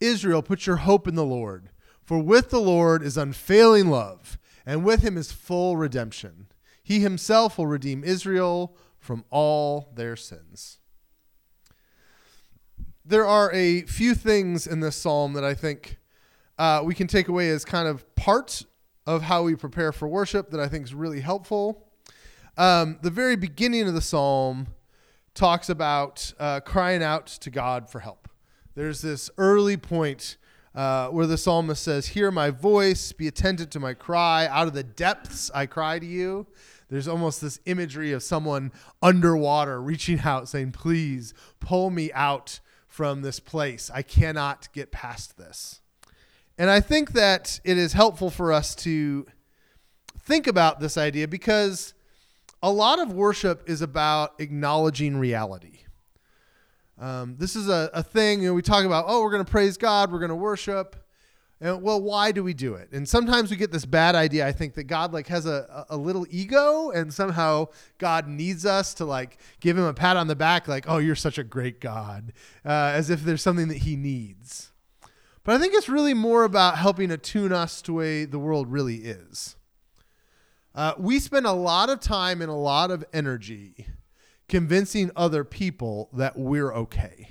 Israel, 0.00 0.42
put 0.42 0.66
your 0.66 0.76
hope 0.76 1.06
in 1.06 1.14
the 1.14 1.24
Lord, 1.24 1.70
for 2.02 2.18
with 2.18 2.50
the 2.50 2.60
Lord 2.60 3.02
is 3.02 3.16
unfailing 3.16 3.88
love, 3.88 4.38
and 4.70 4.84
with 4.84 5.02
him 5.02 5.18
is 5.18 5.32
full 5.32 5.76
redemption. 5.76 6.46
He 6.80 7.00
himself 7.00 7.58
will 7.58 7.66
redeem 7.66 8.04
Israel 8.04 8.76
from 9.00 9.24
all 9.28 9.90
their 9.96 10.14
sins. 10.14 10.78
There 13.04 13.26
are 13.26 13.50
a 13.52 13.82
few 13.82 14.14
things 14.14 14.68
in 14.68 14.78
this 14.78 14.94
psalm 14.94 15.32
that 15.32 15.42
I 15.42 15.54
think 15.54 15.96
uh, 16.56 16.82
we 16.84 16.94
can 16.94 17.08
take 17.08 17.26
away 17.26 17.50
as 17.50 17.64
kind 17.64 17.88
of 17.88 18.14
parts 18.14 18.64
of 19.08 19.22
how 19.22 19.42
we 19.42 19.56
prepare 19.56 19.90
for 19.90 20.06
worship 20.06 20.50
that 20.50 20.60
I 20.60 20.68
think 20.68 20.84
is 20.84 20.94
really 20.94 21.18
helpful. 21.18 21.88
Um, 22.56 23.00
the 23.02 23.10
very 23.10 23.34
beginning 23.34 23.88
of 23.88 23.94
the 23.94 24.00
psalm 24.00 24.68
talks 25.34 25.68
about 25.68 26.32
uh, 26.38 26.60
crying 26.60 27.02
out 27.02 27.26
to 27.26 27.50
God 27.50 27.90
for 27.90 27.98
help. 27.98 28.28
There's 28.76 29.02
this 29.02 29.30
early 29.36 29.76
point 29.76 30.36
uh, 30.74 31.08
where 31.08 31.26
the 31.26 31.38
psalmist 31.38 31.82
says, 31.82 32.08
Hear 32.08 32.30
my 32.30 32.50
voice, 32.50 33.12
be 33.12 33.26
attentive 33.28 33.70
to 33.70 33.80
my 33.80 33.94
cry. 33.94 34.46
Out 34.46 34.68
of 34.68 34.74
the 34.74 34.82
depths 34.82 35.50
I 35.54 35.66
cry 35.66 35.98
to 35.98 36.06
you. 36.06 36.46
There's 36.88 37.08
almost 37.08 37.40
this 37.40 37.60
imagery 37.66 38.12
of 38.12 38.22
someone 38.22 38.72
underwater 39.00 39.80
reaching 39.80 40.20
out, 40.20 40.48
saying, 40.48 40.72
Please 40.72 41.34
pull 41.60 41.90
me 41.90 42.12
out 42.12 42.60
from 42.88 43.22
this 43.22 43.40
place. 43.40 43.90
I 43.92 44.02
cannot 44.02 44.68
get 44.72 44.90
past 44.90 45.38
this. 45.38 45.80
And 46.58 46.68
I 46.68 46.80
think 46.80 47.12
that 47.12 47.60
it 47.64 47.78
is 47.78 47.94
helpful 47.94 48.28
for 48.28 48.52
us 48.52 48.74
to 48.76 49.26
think 50.18 50.46
about 50.46 50.80
this 50.80 50.98
idea 50.98 51.26
because 51.26 51.94
a 52.62 52.70
lot 52.70 52.98
of 52.98 53.12
worship 53.12 53.68
is 53.68 53.80
about 53.80 54.34
acknowledging 54.38 55.16
reality. 55.16 55.84
Um, 57.00 57.36
this 57.38 57.56
is 57.56 57.68
a, 57.68 57.90
a 57.94 58.02
thing, 58.02 58.42
you 58.42 58.48
know, 58.48 58.54
we 58.54 58.60
talk 58.60 58.84
about, 58.84 59.06
oh, 59.08 59.22
we're 59.22 59.30
going 59.30 59.44
to 59.44 59.50
praise 59.50 59.78
God, 59.78 60.12
we're 60.12 60.18
going 60.18 60.28
to 60.28 60.34
worship. 60.34 60.96
And 61.58 61.82
well, 61.82 62.00
why 62.00 62.30
do 62.32 62.44
we 62.44 62.54
do 62.54 62.74
it? 62.74 62.90
And 62.92 63.08
sometimes 63.08 63.50
we 63.50 63.56
get 63.56 63.72
this 63.72 63.84
bad 63.86 64.14
idea. 64.14 64.46
I 64.46 64.52
think 64.52 64.74
that 64.74 64.84
God 64.84 65.12
like 65.12 65.26
has 65.28 65.46
a, 65.46 65.86
a 65.90 65.96
little 65.96 66.26
ego, 66.30 66.90
and 66.90 67.12
somehow 67.12 67.68
God 67.98 68.26
needs 68.26 68.64
us 68.64 68.94
to 68.94 69.04
like 69.04 69.38
give 69.60 69.76
him 69.76 69.84
a 69.84 69.92
pat 69.92 70.16
on 70.16 70.26
the 70.26 70.36
back, 70.36 70.68
like, 70.68 70.86
"Oh, 70.88 70.96
you're 70.96 71.14
such 71.14 71.36
a 71.36 71.44
great 71.44 71.78
God," 71.78 72.32
uh, 72.64 72.92
as 72.94 73.10
if 73.10 73.22
there's 73.22 73.42
something 73.42 73.68
that 73.68 73.78
He 73.78 73.94
needs. 73.94 74.72
But 75.44 75.54
I 75.54 75.58
think 75.58 75.74
it's 75.74 75.88
really 75.88 76.14
more 76.14 76.44
about 76.44 76.78
helping 76.78 77.10
attune 77.10 77.52
us 77.52 77.82
to 77.82 77.92
the 77.92 77.94
way 77.94 78.24
the 78.24 78.38
world 78.38 78.72
really 78.72 78.96
is. 78.96 79.56
Uh, 80.74 80.94
we 80.98 81.18
spend 81.18 81.44
a 81.44 81.52
lot 81.52 81.90
of 81.90 82.00
time 82.00 82.40
and 82.40 82.50
a 82.50 82.54
lot 82.54 82.90
of 82.90 83.04
energy 83.12 83.86
convincing 84.50 85.10
other 85.16 85.44
people 85.44 86.10
that 86.12 86.36
we're 86.36 86.74
okay. 86.74 87.28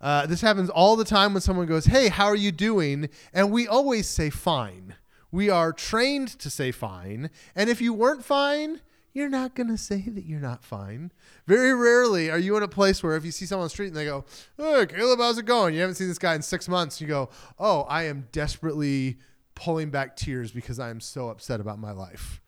Uh, 0.00 0.24
this 0.24 0.40
happens 0.40 0.70
all 0.70 0.96
the 0.96 1.04
time 1.04 1.34
when 1.34 1.42
someone 1.42 1.66
goes, 1.66 1.84
Hey, 1.84 2.08
how 2.08 2.24
are 2.24 2.34
you 2.34 2.50
doing? 2.50 3.10
And 3.32 3.52
we 3.52 3.68
always 3.68 4.08
say 4.08 4.30
fine. 4.30 4.96
We 5.30 5.50
are 5.50 5.72
trained 5.72 6.28
to 6.40 6.50
say 6.50 6.72
fine. 6.72 7.30
And 7.54 7.68
if 7.68 7.80
you 7.82 7.92
weren't 7.92 8.24
fine, 8.24 8.80
you're 9.12 9.28
not 9.28 9.54
going 9.54 9.68
to 9.68 9.76
say 9.76 10.00
that 10.08 10.24
you're 10.24 10.40
not 10.40 10.64
fine. 10.64 11.12
Very 11.46 11.74
rarely 11.74 12.30
are 12.30 12.38
you 12.38 12.56
in 12.56 12.62
a 12.62 12.68
place 12.68 13.02
where 13.02 13.14
if 13.14 13.24
you 13.24 13.30
see 13.30 13.44
someone 13.44 13.64
on 13.64 13.66
the 13.66 13.70
street 13.70 13.88
and 13.88 13.96
they 13.96 14.06
go, 14.06 14.24
Hey, 14.56 14.86
Caleb, 14.86 15.18
how's 15.18 15.36
it 15.36 15.44
going? 15.44 15.74
You 15.74 15.80
haven't 15.80 15.96
seen 15.96 16.08
this 16.08 16.18
guy 16.18 16.34
in 16.34 16.42
six 16.42 16.66
months. 16.66 16.98
You 16.98 17.06
go, 17.06 17.28
Oh, 17.58 17.82
I 17.82 18.04
am 18.04 18.26
desperately 18.32 19.18
pulling 19.54 19.90
back 19.90 20.16
tears 20.16 20.50
because 20.50 20.78
I 20.78 20.88
am 20.88 21.00
so 21.00 21.28
upset 21.28 21.60
about 21.60 21.78
my 21.78 21.92
life. 21.92 22.40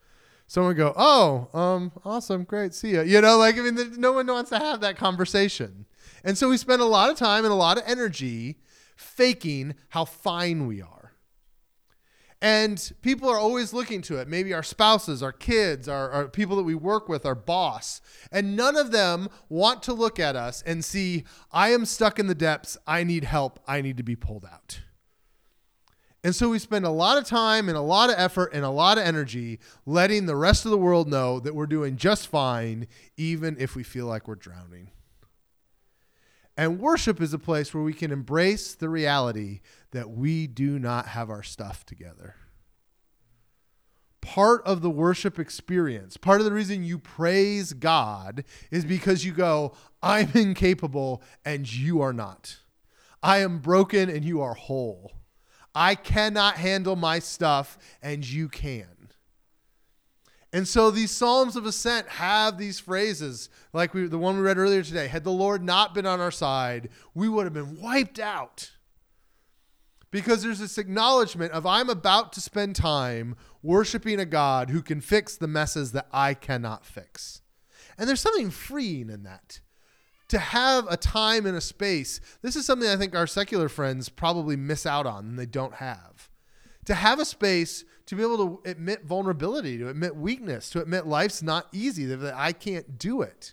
Someone 0.53 0.77
go, 0.77 0.93
Oh, 0.95 1.49
um, 1.59 1.93
awesome, 2.05 2.45
great, 2.45 2.75
see 2.75 2.93
ya. 2.93 3.01
You 3.01 3.23
know, 3.23 3.39
like, 3.39 3.57
I 3.57 3.63
mean, 3.63 3.99
no 3.99 4.13
one 4.13 4.27
wants 4.27 4.51
to 4.51 4.59
have 4.59 4.83
that 4.83 4.99
conversation. 4.99 5.87
And 6.25 6.37
so 6.37 6.51
we 6.51 6.59
spend 6.59 6.83
a 6.83 6.85
lot 6.85 7.09
of 7.09 7.17
time 7.17 7.47
and 7.47 7.53
a 7.53 7.57
lot 7.57 7.79
of 7.79 7.85
energy 7.87 8.59
faking 8.95 9.75
how 9.89 10.05
fine 10.05 10.67
we 10.67 10.83
are. 10.83 11.15
And 12.43 12.93
people 13.01 13.31
are 13.31 13.39
always 13.39 13.73
looking 13.73 14.03
to 14.03 14.19
it. 14.19 14.29
Maybe 14.29 14.53
our 14.53 14.63
spouses, 14.63 15.23
our 15.23 15.33
kids, 15.33 15.89
our, 15.89 16.11
our, 16.11 16.29
people 16.29 16.57
that 16.57 16.65
we 16.65 16.75
work 16.75 17.09
with, 17.09 17.25
our 17.25 17.35
boss. 17.35 18.03
And 18.31 18.55
none 18.55 18.77
of 18.77 18.91
them 18.91 19.31
want 19.49 19.83
to 19.85 19.95
look 19.95 20.21
at 20.21 20.37
us 20.37 20.63
and 20.67 20.85
see, 20.85 21.25
I 21.51 21.71
am 21.71 21.87
stuck 21.87 22.19
in 22.19 22.27
the 22.27 22.35
depths. 22.35 22.77
I 22.87 23.05
need 23.05 23.25
help. 23.25 23.59
I 23.67 23.81
need 23.81 23.97
to 23.97 24.03
be 24.03 24.17
pulled 24.17 24.45
out. 24.45 24.81
And 26.25 26.35
so 26.35 26.51
we 26.51 26.61
spend 26.61 26.85
a 26.85 26.91
lot 26.91 27.19
of 27.19 27.25
time 27.25 27.69
and 27.69 27.77
a 27.77 27.83
lot 27.83 28.09
of 28.09 28.17
effort 28.17 28.53
and 28.53 28.65
a 28.65 28.71
lot 28.71 28.97
of 28.97 29.05
energy 29.05 29.59
letting 29.87 30.27
the 30.27 30.37
rest 30.37 30.65
of 30.65 30.71
the 30.71 30.79
world 30.79 31.09
know 31.09 31.41
that 31.41 31.55
we're 31.55 31.67
doing 31.67 31.97
just 31.97 32.29
fine, 32.29 32.87
even 33.17 33.57
if 33.59 33.75
we 33.75 33.83
feel 33.83 34.07
like 34.07 34.29
we're 34.29 34.37
drowning. 34.37 34.91
And 36.57 36.79
worship 36.79 37.21
is 37.21 37.33
a 37.33 37.39
place 37.39 37.75
where 37.75 37.83
we 37.83 37.95
can 37.95 38.13
embrace 38.13 38.75
the 38.75 38.89
reality 38.89 39.61
that 39.91 40.11
we 40.11 40.47
do 40.47 40.79
not 40.79 41.07
have 41.07 41.29
our 41.29 41.43
stuff 41.43 41.85
together. 41.85 42.37
Part 44.21 44.63
of 44.65 44.81
the 44.81 44.91
worship 44.91 45.41
experience, 45.41 46.17
part 46.17 46.41
of 46.41 46.45
the 46.45 46.53
reason 46.53 46.85
you 46.85 46.99
praise 46.99 47.73
God 47.73 48.45
is 48.71 48.85
because 48.85 49.25
you 49.25 49.33
go, 49.33 49.73
I'm 50.03 50.31
incapable 50.35 51.23
and 51.45 51.71
you 51.71 52.01
are 52.01 52.13
not. 52.13 52.59
I 53.25 53.39
am 53.39 53.59
broken 53.59 54.09
and 54.09 54.25
you 54.25 54.41
are 54.41 54.55
whole. 54.55 55.11
I 55.75 55.95
cannot 55.95 56.57
handle 56.57 56.97
my 56.97 57.19
stuff 57.19 57.79
and 58.03 58.29
you 58.29 58.49
can. 58.49 58.87
And 60.53 60.69
so 60.69 60.91
these 60.91 61.11
Psalms 61.11 61.57
of 61.57 61.65
Ascent 61.65 62.09
have 62.09 62.59
these 62.59 62.79
phrases, 62.79 63.49
like 63.73 63.95
we, 63.95 64.07
the 64.07 64.19
one 64.19 64.37
we 64.37 64.43
read 64.43 64.59
earlier 64.59 64.83
today. 64.83 65.09
Had 65.09 65.25
the 65.25 65.31
Lord 65.31 65.63
not 65.63 65.95
been 65.95 66.05
on 66.05 66.21
our 66.21 66.31
side, 66.31 66.91
we 67.15 67.29
would 67.29 67.45
have 67.45 67.55
been 67.55 67.81
wiped 67.81 68.19
out. 68.19 68.73
Because 70.11 70.43
there's 70.43 70.59
this 70.59 70.77
acknowledgement 70.77 71.53
of 71.53 71.65
I'm 71.65 71.89
about 71.89 72.35
to 72.35 72.43
spend 72.43 72.77
time 72.77 73.35
worshiping 73.63 74.21
a 74.21 74.27
God 74.27 74.69
who 74.69 74.83
can 74.83 75.01
fix 75.01 75.37
the 75.37 75.49
messes 75.49 75.93
that 75.93 76.07
I 76.13 76.35
cannot 76.35 76.85
fix. 76.85 77.41
And 77.97 78.07
there's 78.07 78.21
something 78.21 78.51
freeing 78.51 79.09
in 79.09 79.23
that. 79.23 79.61
To 80.33 80.39
have 80.39 80.87
a 80.89 80.97
time 80.97 81.45
and 81.45 81.55
a 81.55 81.61
space. 81.61 82.19
This 82.41 82.57
is 82.57 82.65
something 82.65 82.89
I 82.89 82.97
think 82.97 83.15
our 83.15 83.27
secular 83.27 83.69
friends 83.69 84.09
probably 84.09 84.57
miss 84.57 84.87
out 84.87 85.05
on 85.05 85.27
and 85.27 85.39
they 85.39 85.45
don't 85.45 85.75
have. 85.75 86.31
To 86.87 86.95
have 86.95 87.21
a 87.21 87.27
space 87.27 87.85
to 88.07 88.17
be 88.17 88.23
able 88.23 88.39
to 88.39 88.71
admit 88.71 89.05
vulnerability, 89.05 89.77
to 89.77 89.91
admit 89.91 90.17
weakness, 90.17 90.71
to 90.71 90.81
admit 90.81 91.07
life's 91.07 91.43
not 91.43 91.67
easy, 91.71 92.07
that 92.07 92.35
I 92.35 92.53
can't 92.53 92.97
do 92.97 93.21
it. 93.21 93.53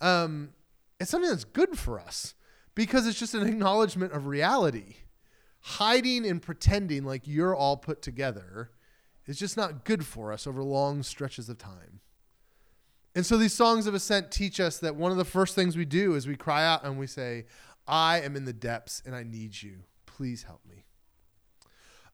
Um, 0.00 0.54
it's 0.98 1.08
something 1.08 1.30
that's 1.30 1.44
good 1.44 1.78
for 1.78 2.00
us 2.00 2.34
because 2.74 3.06
it's 3.06 3.20
just 3.20 3.34
an 3.34 3.46
acknowledgement 3.46 4.12
of 4.12 4.26
reality. 4.26 4.96
Hiding 5.60 6.26
and 6.26 6.42
pretending 6.42 7.04
like 7.04 7.28
you're 7.28 7.54
all 7.54 7.76
put 7.76 8.02
together 8.02 8.72
is 9.26 9.38
just 9.38 9.56
not 9.56 9.84
good 9.84 10.04
for 10.04 10.32
us 10.32 10.48
over 10.48 10.64
long 10.64 11.04
stretches 11.04 11.48
of 11.48 11.58
time. 11.58 12.00
And 13.16 13.24
so 13.24 13.38
these 13.38 13.54
songs 13.54 13.86
of 13.86 13.94
ascent 13.94 14.30
teach 14.30 14.60
us 14.60 14.78
that 14.80 14.94
one 14.94 15.10
of 15.10 15.16
the 15.16 15.24
first 15.24 15.54
things 15.54 15.74
we 15.74 15.86
do 15.86 16.14
is 16.14 16.28
we 16.28 16.36
cry 16.36 16.66
out 16.66 16.84
and 16.84 16.98
we 16.98 17.06
say, 17.06 17.46
I 17.88 18.20
am 18.20 18.36
in 18.36 18.44
the 18.44 18.52
depths 18.52 19.02
and 19.06 19.16
I 19.16 19.22
need 19.22 19.62
you. 19.62 19.78
Please 20.04 20.42
help 20.42 20.60
me. 20.68 20.84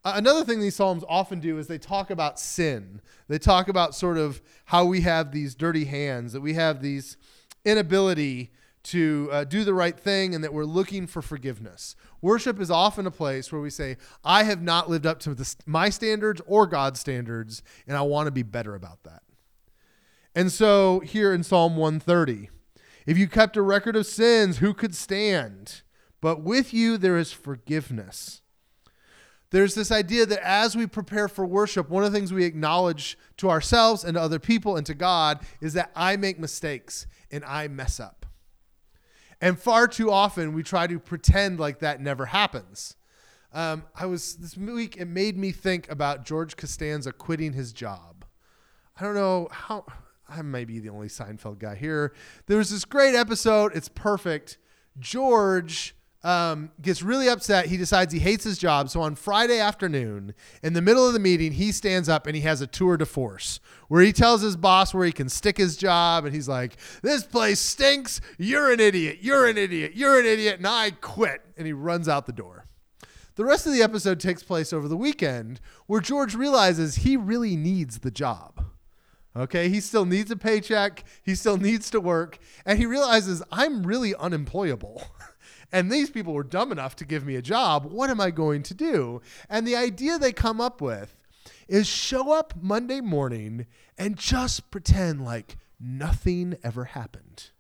Uh, 0.05 0.13
another 0.15 0.45
thing 0.45 0.61
these 0.61 0.77
psalms 0.77 1.03
often 1.09 1.41
do 1.41 1.59
is 1.59 1.67
they 1.67 1.77
talk 1.77 2.11
about 2.11 2.39
sin. 2.39 3.01
They 3.27 3.41
talk 3.41 3.67
about 3.67 3.97
sort 3.97 4.17
of 4.17 4.41
how 4.67 4.85
we 4.85 5.01
have 5.01 5.33
these 5.33 5.57
dirty 5.57 5.87
hands, 5.87 6.35
that 6.35 6.41
we 6.41 6.55
have 6.55 6.81
these 6.81 7.17
inability 7.65 8.53
to 8.85 9.29
uh, 9.33 9.45
do 9.45 9.65
the 9.65 9.75
right 9.75 9.99
thing, 9.99 10.35
and 10.37 10.43
that 10.43 10.55
we're 10.55 10.65
looking 10.65 11.09
for 11.09 11.23
forgiveness. 11.23 11.97
Worship 12.21 12.61
is 12.61 12.71
often 12.71 13.07
a 13.07 13.13
place 13.13 13.51
where 13.51 13.61
we 13.61 13.71
say, 13.71 13.97
I 14.25 14.45
have 14.45 14.63
not 14.63 14.89
lived 14.89 15.07
up 15.07 15.19
to 15.21 15.35
the, 15.35 15.55
my 15.67 15.89
standards 15.89 16.41
or 16.47 16.67
God's 16.67 17.01
standards, 17.01 17.63
and 17.89 17.97
I 17.97 18.03
want 18.03 18.27
to 18.27 18.33
be 18.33 18.43
better 18.43 18.75
about 18.75 19.03
that. 19.05 19.23
And 20.35 20.51
so 20.51 21.01
here 21.01 21.33
in 21.33 21.43
Psalm 21.43 21.77
130, 21.77 22.51
if 23.07 23.19
you 23.19 23.29
kept 23.29 23.57
a 23.57 23.63
record 23.63 23.97
of 23.97 24.07
sins, 24.07 24.59
who 24.59 24.73
could 24.73 24.95
stand? 24.95 25.83
But 26.21 26.43
with 26.43 26.73
you 26.73 26.97
there 26.97 27.19
is 27.19 27.33
forgiveness 27.33 28.43
there's 29.53 29.75
this 29.75 29.93
idea 29.93 30.25
that 30.27 30.45
as 30.45 30.75
we 30.75 30.87
prepare 30.87 31.29
for 31.29 31.47
worship, 31.47 31.91
one 31.91 32.03
of 32.03 32.11
the 32.11 32.19
things 32.19 32.33
we 32.33 32.45
acknowledge 32.45 33.19
to 33.37 33.51
ourselves 33.51 34.03
and 34.03 34.15
to 34.15 34.21
other 34.21 34.39
people 34.39 34.77
and 34.77 34.87
to 34.87 34.95
God 34.95 35.41
is 35.61 35.75
that 35.75 35.93
I 35.95 36.17
make 36.17 36.39
mistakes 36.39 37.07
and 37.31 37.45
I 37.45 37.69
mess 37.69 38.01
up. 38.01 38.25
And 39.43 39.59
far 39.59 39.87
too 39.89 40.11
often 40.11 40.55
we 40.55 40.63
try 40.63 40.87
to 40.87 40.99
pretend 40.99 41.61
like 41.61 41.81
that 41.81 42.01
never 42.01 42.27
happens. 42.27 42.97
Um, 43.53 43.85
I 43.95 44.07
was 44.07 44.37
this 44.37 44.57
week, 44.57 44.97
it 44.97 45.05
made 45.05 45.37
me 45.37 45.53
think 45.53 45.91
about 45.91 46.25
George 46.25 46.57
Costanza 46.57 47.13
quitting 47.13 47.53
his 47.53 47.75
job. 47.75 48.25
I 48.99 49.05
don't 49.05 49.15
know 49.15 49.49
how, 49.51 49.85
I 50.29 50.43
may 50.43 50.65
be 50.65 50.79
the 50.79 50.89
only 50.89 51.09
Seinfeld 51.09 51.59
guy 51.59 51.75
here. 51.75 52.15
There 52.47 52.59
was 52.59 52.71
this 52.71 52.85
great 52.85 53.15
episode, 53.15 53.73
it's 53.75 53.89
perfect. 53.89 54.59
George 54.99 55.95
um, 56.25 56.71
gets 56.81 57.03
really 57.03 57.29
upset. 57.29 57.67
He 57.67 57.77
decides 57.77 58.13
he 58.13 58.21
hates 58.21 58.45
his 58.45 58.59
job. 58.59 58.89
So 58.89 59.01
on 59.03 59.15
Friday 59.15 59.59
afternoon, 59.59 60.35
in 60.63 60.73
the 60.73 60.83
middle 60.83 61.07
of 61.07 61.13
the 61.13 61.19
meeting, 61.19 61.53
he 61.53 61.73
stands 61.73 62.09
up 62.09 62.27
and 62.27 62.37
he 62.37 62.43
has 62.43 62.61
a 62.61 62.67
tour 62.67 62.97
de 62.97 63.07
force 63.07 63.61
where 63.89 64.03
he 64.03 64.13
tells 64.13 64.41
his 64.43 64.57
boss 64.57 64.95
where 64.95 65.05
he 65.05 65.13
can 65.13 65.29
stick 65.29 65.59
his 65.59 65.77
job. 65.77 66.25
And 66.25 66.35
he's 66.35 66.49
like, 66.49 66.77
This 67.03 67.25
place 67.25 67.59
stinks. 67.59 68.21
You're 68.39 68.71
an 68.73 68.81
idiot. 68.81 69.19
You're 69.21 69.49
an 69.49 69.59
idiot. 69.59 69.93
You're 69.95 70.21
an 70.21 70.27
idiot. 70.27 70.59
And 70.59 70.67
I 70.67 70.93
quit. 70.93 71.43
And 71.57 71.67
he 71.67 71.73
runs 71.73 72.09
out 72.09 72.27
the 72.27 72.33
door. 72.33 72.67
The 73.35 73.45
rest 73.45 73.67
of 73.67 73.73
the 73.73 73.83
episode 73.83 74.21
takes 74.21 74.43
place 74.43 74.73
over 74.73 74.89
the 74.89 74.97
weekend 74.97 75.61
where 75.87 76.01
George 76.01 76.35
realizes 76.35 76.97
he 76.97 77.17
really 77.17 77.57
needs 77.57 78.01
the 78.01 78.11
job. 78.11 78.67
Okay, 79.35 79.69
he 79.71 79.81
still 79.81 80.05
needs 80.05 80.31
a 80.31 80.37
paycheck, 80.37 81.05
he 81.23 81.35
still 81.35 81.57
needs 81.57 81.91
to 81.91 82.01
work, 82.01 82.39
and 82.67 82.79
he 82.79 82.85
realizes 82.85 83.43
I'm 83.51 83.83
really 83.83 84.15
unemployable. 84.15 85.03
and 85.73 85.91
these 85.91 86.11
people 86.11 86.35
were 86.35 86.45
dumb 86.45 86.71
enough 86.71 86.97
to 86.97 87.07
give 87.07 87.25
me 87.25 87.37
a 87.37 87.43
job. 87.43 87.87
What 87.87 88.11
am 88.11 88.21
I 88.21 88.31
going 88.31 88.63
to 88.65 88.75
do? 88.75 89.23
And 89.49 89.67
the 89.67 89.77
idea 89.77 90.19
they 90.19 90.33
come 90.33 90.61
up 90.61 90.83
with 90.83 91.17
is 91.67 91.87
show 91.87 92.33
up 92.33 92.55
Monday 92.61 93.01
morning 93.01 93.67
and 93.97 94.17
just 94.17 94.71
pretend 94.71 95.25
like 95.25 95.57
nothing 95.81 96.57
ever 96.63 96.85
happened. 96.85 97.51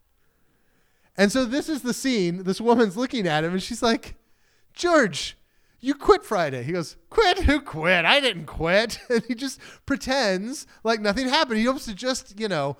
And 1.16 1.32
so 1.32 1.44
this 1.44 1.68
is 1.68 1.82
the 1.82 1.94
scene. 1.94 2.44
This 2.44 2.60
woman's 2.60 2.96
looking 2.96 3.26
at 3.26 3.44
him 3.44 3.52
and 3.52 3.62
she's 3.62 3.82
like, 3.82 4.16
George, 4.74 5.36
you 5.84 5.94
quit 5.94 6.24
Friday. 6.24 6.62
He 6.62 6.72
goes, 6.72 6.96
Quit? 7.10 7.40
Who 7.40 7.60
quit? 7.60 8.04
I 8.04 8.20
didn't 8.20 8.46
quit. 8.46 8.98
And 9.10 9.24
he 9.26 9.34
just 9.34 9.60
pretends 9.84 10.66
like 10.84 11.00
nothing 11.00 11.28
happened. 11.28 11.58
He 11.58 11.64
hopes 11.64 11.84
to 11.84 11.94
just, 11.94 12.38
you 12.40 12.48
know, 12.48 12.76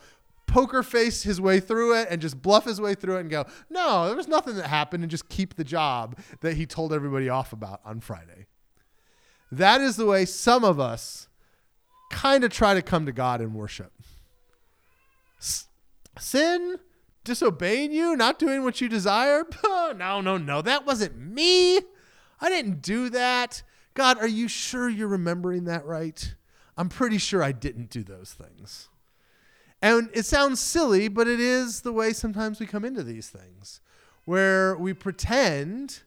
poker 0.47 0.83
face 0.83 1.25
his 1.25 1.41
way 1.41 1.59
through 1.61 1.99
it 1.99 2.09
and 2.11 2.23
just 2.23 2.41
bluff 2.41 2.65
his 2.65 2.81
way 2.81 2.95
through 2.95 3.17
it 3.17 3.21
and 3.21 3.31
go, 3.31 3.45
no, 3.69 4.07
there 4.07 4.17
was 4.17 4.29
nothing 4.29 4.55
that 4.57 4.69
happened 4.69 5.03
and 5.03 5.11
just 5.11 5.29
keep 5.29 5.57
the 5.57 5.65
job 5.65 6.17
that 6.41 6.55
he 6.55 6.65
told 6.65 6.93
everybody 6.93 7.29
off 7.29 7.53
about 7.53 7.81
on 7.85 8.01
Friday. 8.01 8.47
That 9.51 9.81
is 9.81 9.97
the 9.97 10.07
way 10.07 10.25
some 10.25 10.65
of 10.65 10.79
us 10.79 11.29
kind 12.11 12.45
of 12.45 12.53
try 12.53 12.75
to 12.75 12.83
come 12.83 13.05
to 13.07 13.13
God 13.13 13.41
in 13.41 13.53
worship. 13.53 13.93
Sin, 16.19 16.79
disobeying 17.25 17.91
you, 17.91 18.15
not 18.17 18.39
doing 18.39 18.63
what 18.63 18.81
you 18.81 18.89
desire. 18.89 19.45
no, 19.65 20.21
no, 20.21 20.37
no, 20.39 20.63
that 20.63 20.87
wasn't 20.87 21.19
me. 21.19 21.81
I 22.43 22.51
didn't 22.51 22.83
do 22.83 23.09
that. 23.11 23.63
God, 23.95 24.19
are 24.19 24.27
you 24.27 24.49
sure 24.49 24.89
you're 24.89 25.09
remembering 25.09 25.65
that 25.65 25.87
right? 25.87 26.35
I'm 26.77 26.89
pretty 26.89 27.19
sure 27.19 27.43
I 27.43 27.53
didn't 27.53 27.89
do 27.89 28.03
those 28.03 28.33
things. 28.33 28.89
And 29.81 30.11
it 30.13 30.27
sounds 30.27 30.61
silly, 30.61 31.09
but 31.09 31.29
it 31.29 31.41
is 31.41 31.83
the 31.83 31.93
way 31.93 32.13
sometimes 32.13 32.59
we 32.59 32.67
come 32.67 32.85
into 32.85 33.03
these 33.03 33.29
things 33.29 33.81
where 34.25 34.77
we 34.77 34.93
pretend 34.93 36.01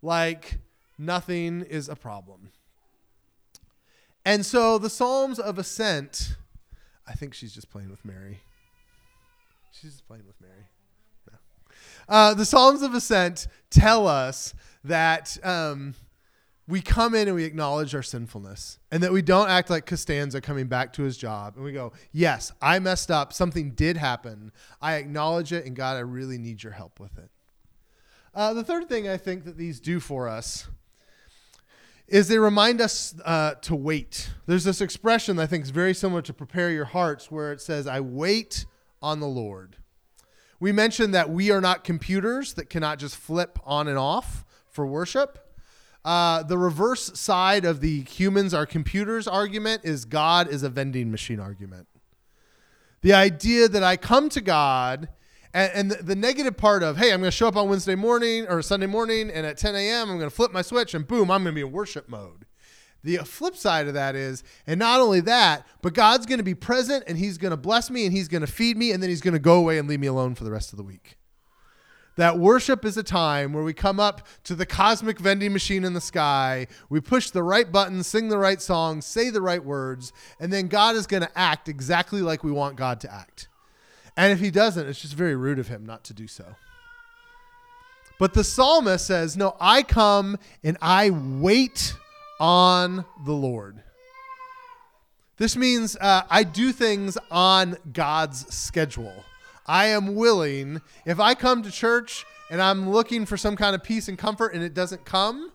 like 0.00 0.58
nothing 0.98 1.62
is 1.62 1.88
a 1.88 1.96
problem. 1.96 2.52
And 4.24 4.46
so 4.46 4.78
the 4.78 4.90
Psalms 4.90 5.38
of 5.38 5.58
Ascent, 5.58 6.36
I 7.06 7.12
think 7.12 7.34
she's 7.34 7.52
just 7.52 7.70
playing 7.70 7.90
with 7.90 8.04
Mary. 8.04 8.40
She's 9.72 9.92
just 9.92 10.06
playing 10.06 10.26
with 10.26 10.40
Mary. 10.40 10.68
Uh, 12.08 12.34
the 12.34 12.44
Psalms 12.44 12.82
of 12.82 12.94
Ascent 12.94 13.46
tell 13.70 14.06
us 14.06 14.54
that 14.84 15.36
um, 15.44 15.94
we 16.68 16.80
come 16.80 17.14
in 17.14 17.28
and 17.28 17.36
we 17.36 17.44
acknowledge 17.44 17.94
our 17.94 18.02
sinfulness 18.02 18.78
and 18.90 19.02
that 19.02 19.12
we 19.12 19.22
don't 19.22 19.48
act 19.48 19.68
like 19.70 19.86
Costanza 19.86 20.40
coming 20.40 20.66
back 20.66 20.92
to 20.94 21.02
his 21.02 21.16
job 21.16 21.56
and 21.56 21.64
we 21.64 21.72
go, 21.72 21.92
Yes, 22.12 22.52
I 22.60 22.78
messed 22.78 23.10
up. 23.10 23.32
Something 23.32 23.72
did 23.72 23.96
happen. 23.96 24.52
I 24.80 24.94
acknowledge 24.94 25.52
it, 25.52 25.66
and 25.66 25.76
God, 25.76 25.96
I 25.96 26.00
really 26.00 26.38
need 26.38 26.62
your 26.62 26.72
help 26.72 27.00
with 27.00 27.18
it. 27.18 27.30
Uh, 28.34 28.54
the 28.54 28.64
third 28.64 28.88
thing 28.88 29.08
I 29.08 29.16
think 29.16 29.44
that 29.44 29.58
these 29.58 29.80
do 29.80 30.00
for 30.00 30.28
us 30.28 30.68
is 32.08 32.28
they 32.28 32.38
remind 32.38 32.80
us 32.80 33.14
uh, 33.24 33.54
to 33.62 33.74
wait. 33.74 34.30
There's 34.46 34.64
this 34.64 34.80
expression 34.80 35.36
that 35.36 35.44
I 35.44 35.46
think 35.46 35.64
is 35.64 35.70
very 35.70 35.94
similar 35.94 36.22
to 36.22 36.32
prepare 36.32 36.70
your 36.70 36.84
hearts, 36.84 37.30
where 37.30 37.52
it 37.52 37.60
says, 37.60 37.86
I 37.86 38.00
wait 38.00 38.66
on 39.00 39.20
the 39.20 39.26
Lord. 39.26 39.76
We 40.60 40.72
mentioned 40.72 41.14
that 41.14 41.30
we 41.30 41.50
are 41.50 41.60
not 41.60 41.84
computers 41.84 42.54
that 42.54 42.70
cannot 42.70 42.98
just 42.98 43.16
flip 43.16 43.58
on 43.64 43.88
and 43.88 43.98
off 43.98 44.44
for 44.72 44.86
worship. 44.86 45.38
Uh, 46.04 46.42
the 46.42 46.58
reverse 46.58 47.18
side 47.18 47.64
of 47.64 47.80
the 47.80 48.02
humans 48.02 48.52
are 48.52 48.66
computers 48.66 49.28
argument 49.28 49.82
is 49.84 50.04
God 50.04 50.48
is 50.48 50.64
a 50.64 50.68
vending 50.68 51.12
machine 51.12 51.38
argument. 51.38 51.86
The 53.02 53.12
idea 53.12 53.68
that 53.68 53.84
I 53.84 53.96
come 53.96 54.28
to 54.30 54.40
God 54.40 55.08
and, 55.54 55.72
and 55.74 55.90
the, 55.90 56.02
the, 56.02 56.16
negative 56.16 56.56
part 56.56 56.82
of, 56.82 56.96
hey, 56.96 57.12
I'm 57.12 57.20
going 57.20 57.30
to 57.30 57.36
show 57.36 57.46
up 57.46 57.56
on 57.56 57.68
Wednesday 57.68 57.94
morning 57.94 58.46
or 58.48 58.62
Sunday 58.62 58.86
morning, 58.86 59.30
and 59.30 59.46
at 59.46 59.58
10 59.58 59.74
a.m., 59.74 60.10
I'm 60.10 60.16
going 60.16 60.30
to 60.30 60.34
flip 60.34 60.50
my 60.50 60.62
switch, 60.62 60.94
and 60.94 61.06
boom, 61.06 61.30
I'm 61.30 61.42
going 61.42 61.54
to 61.54 61.60
be 61.60 61.66
in 61.66 61.72
worship 61.72 62.08
mode. 62.08 62.46
The 63.04 63.18
flip 63.18 63.56
side 63.56 63.86
of 63.86 63.94
that 63.94 64.14
is, 64.14 64.44
and 64.66 64.78
not 64.78 65.00
only 65.00 65.20
that, 65.20 65.66
but 65.82 65.92
God's 65.92 66.24
going 66.24 66.38
to 66.38 66.44
be 66.44 66.54
present, 66.54 67.04
and 67.06 67.18
He's 67.18 67.36
going 67.36 67.50
to 67.50 67.56
bless 67.56 67.90
me, 67.90 68.06
and 68.06 68.14
He's 68.14 68.28
going 68.28 68.40
to 68.40 68.46
feed 68.46 68.76
me, 68.78 68.92
and 68.92 69.02
then 69.02 69.10
He's 69.10 69.20
going 69.20 69.34
to 69.34 69.40
go 69.40 69.56
away 69.56 69.78
and 69.78 69.88
leave 69.88 70.00
me 70.00 70.06
alone 70.06 70.34
for 70.34 70.44
the 70.44 70.50
rest 70.50 70.72
of 70.72 70.78
the 70.78 70.84
week. 70.84 71.18
That 72.16 72.38
worship 72.38 72.84
is 72.84 72.96
a 72.96 73.02
time 73.02 73.52
where 73.52 73.64
we 73.64 73.72
come 73.72 73.98
up 73.98 74.26
to 74.44 74.54
the 74.54 74.66
cosmic 74.66 75.18
vending 75.18 75.52
machine 75.52 75.82
in 75.82 75.94
the 75.94 76.00
sky, 76.00 76.66
we 76.90 77.00
push 77.00 77.30
the 77.30 77.42
right 77.42 77.70
buttons, 77.70 78.06
sing 78.06 78.28
the 78.28 78.38
right 78.38 78.60
songs, 78.60 79.06
say 79.06 79.30
the 79.30 79.40
right 79.40 79.64
words, 79.64 80.12
and 80.38 80.52
then 80.52 80.68
God 80.68 80.94
is 80.94 81.06
going 81.06 81.22
to 81.22 81.38
act 81.38 81.68
exactly 81.68 82.20
like 82.20 82.44
we 82.44 82.52
want 82.52 82.76
God 82.76 83.00
to 83.00 83.12
act. 83.12 83.48
And 84.16 84.30
if 84.30 84.40
he 84.40 84.50
doesn't, 84.50 84.86
it's 84.86 85.00
just 85.00 85.14
very 85.14 85.36
rude 85.36 85.58
of 85.58 85.68
him 85.68 85.86
not 85.86 86.04
to 86.04 86.14
do 86.14 86.26
so. 86.26 86.56
But 88.18 88.34
the 88.34 88.44
psalmist 88.44 89.06
says, 89.06 89.36
No, 89.36 89.56
I 89.58 89.82
come 89.82 90.38
and 90.62 90.76
I 90.80 91.10
wait 91.10 91.94
on 92.38 93.04
the 93.24 93.32
Lord. 93.32 93.82
This 95.38 95.56
means 95.56 95.96
uh, 95.96 96.22
I 96.28 96.44
do 96.44 96.72
things 96.72 97.16
on 97.30 97.76
God's 97.92 98.54
schedule. 98.54 99.24
I 99.66 99.86
am 99.86 100.14
willing, 100.14 100.80
if 101.06 101.20
I 101.20 101.34
come 101.34 101.62
to 101.62 101.70
church 101.70 102.24
and 102.50 102.60
I'm 102.60 102.90
looking 102.90 103.26
for 103.26 103.36
some 103.36 103.56
kind 103.56 103.74
of 103.74 103.82
peace 103.82 104.08
and 104.08 104.18
comfort 104.18 104.54
and 104.54 104.62
it 104.62 104.74
doesn't 104.74 105.04
come, 105.04 105.52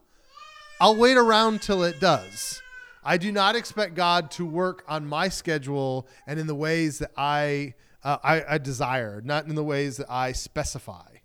I'll 0.80 0.96
wait 0.96 1.18
around 1.18 1.62
till 1.62 1.84
it 1.84 2.00
does. 2.00 2.62
I 3.04 3.18
do 3.18 3.32
not 3.32 3.56
expect 3.56 3.96
God 3.96 4.32
to 4.32 4.46
work 4.46 4.84
on 4.88 5.08
my 5.08 5.30
schedule 5.30 6.08
and 6.26 6.40
in 6.40 6.48
the 6.48 6.56
ways 6.56 7.00
that 7.00 7.12
I 7.18 7.74
uh, 8.04 8.18
I, 8.24 8.56
I 8.56 8.58
desire, 8.58 9.22
not 9.24 9.48
in 9.48 9.56
the 9.56 9.64
ways 9.64 9.98
that 9.98 10.10
I 10.10 10.32
specify. 10.32 11.16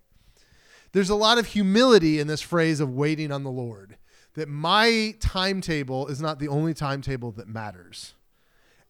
There's 0.91 1.09
a 1.09 1.15
lot 1.15 1.37
of 1.37 1.47
humility 1.47 2.19
in 2.19 2.27
this 2.27 2.41
phrase 2.41 2.79
of 2.79 2.93
waiting 2.93 3.31
on 3.31 3.43
the 3.43 3.51
Lord, 3.51 3.97
that 4.33 4.49
my 4.49 5.15
timetable 5.19 6.07
is 6.07 6.21
not 6.21 6.39
the 6.39 6.47
only 6.47 6.73
timetable 6.73 7.31
that 7.33 7.47
matters. 7.47 8.15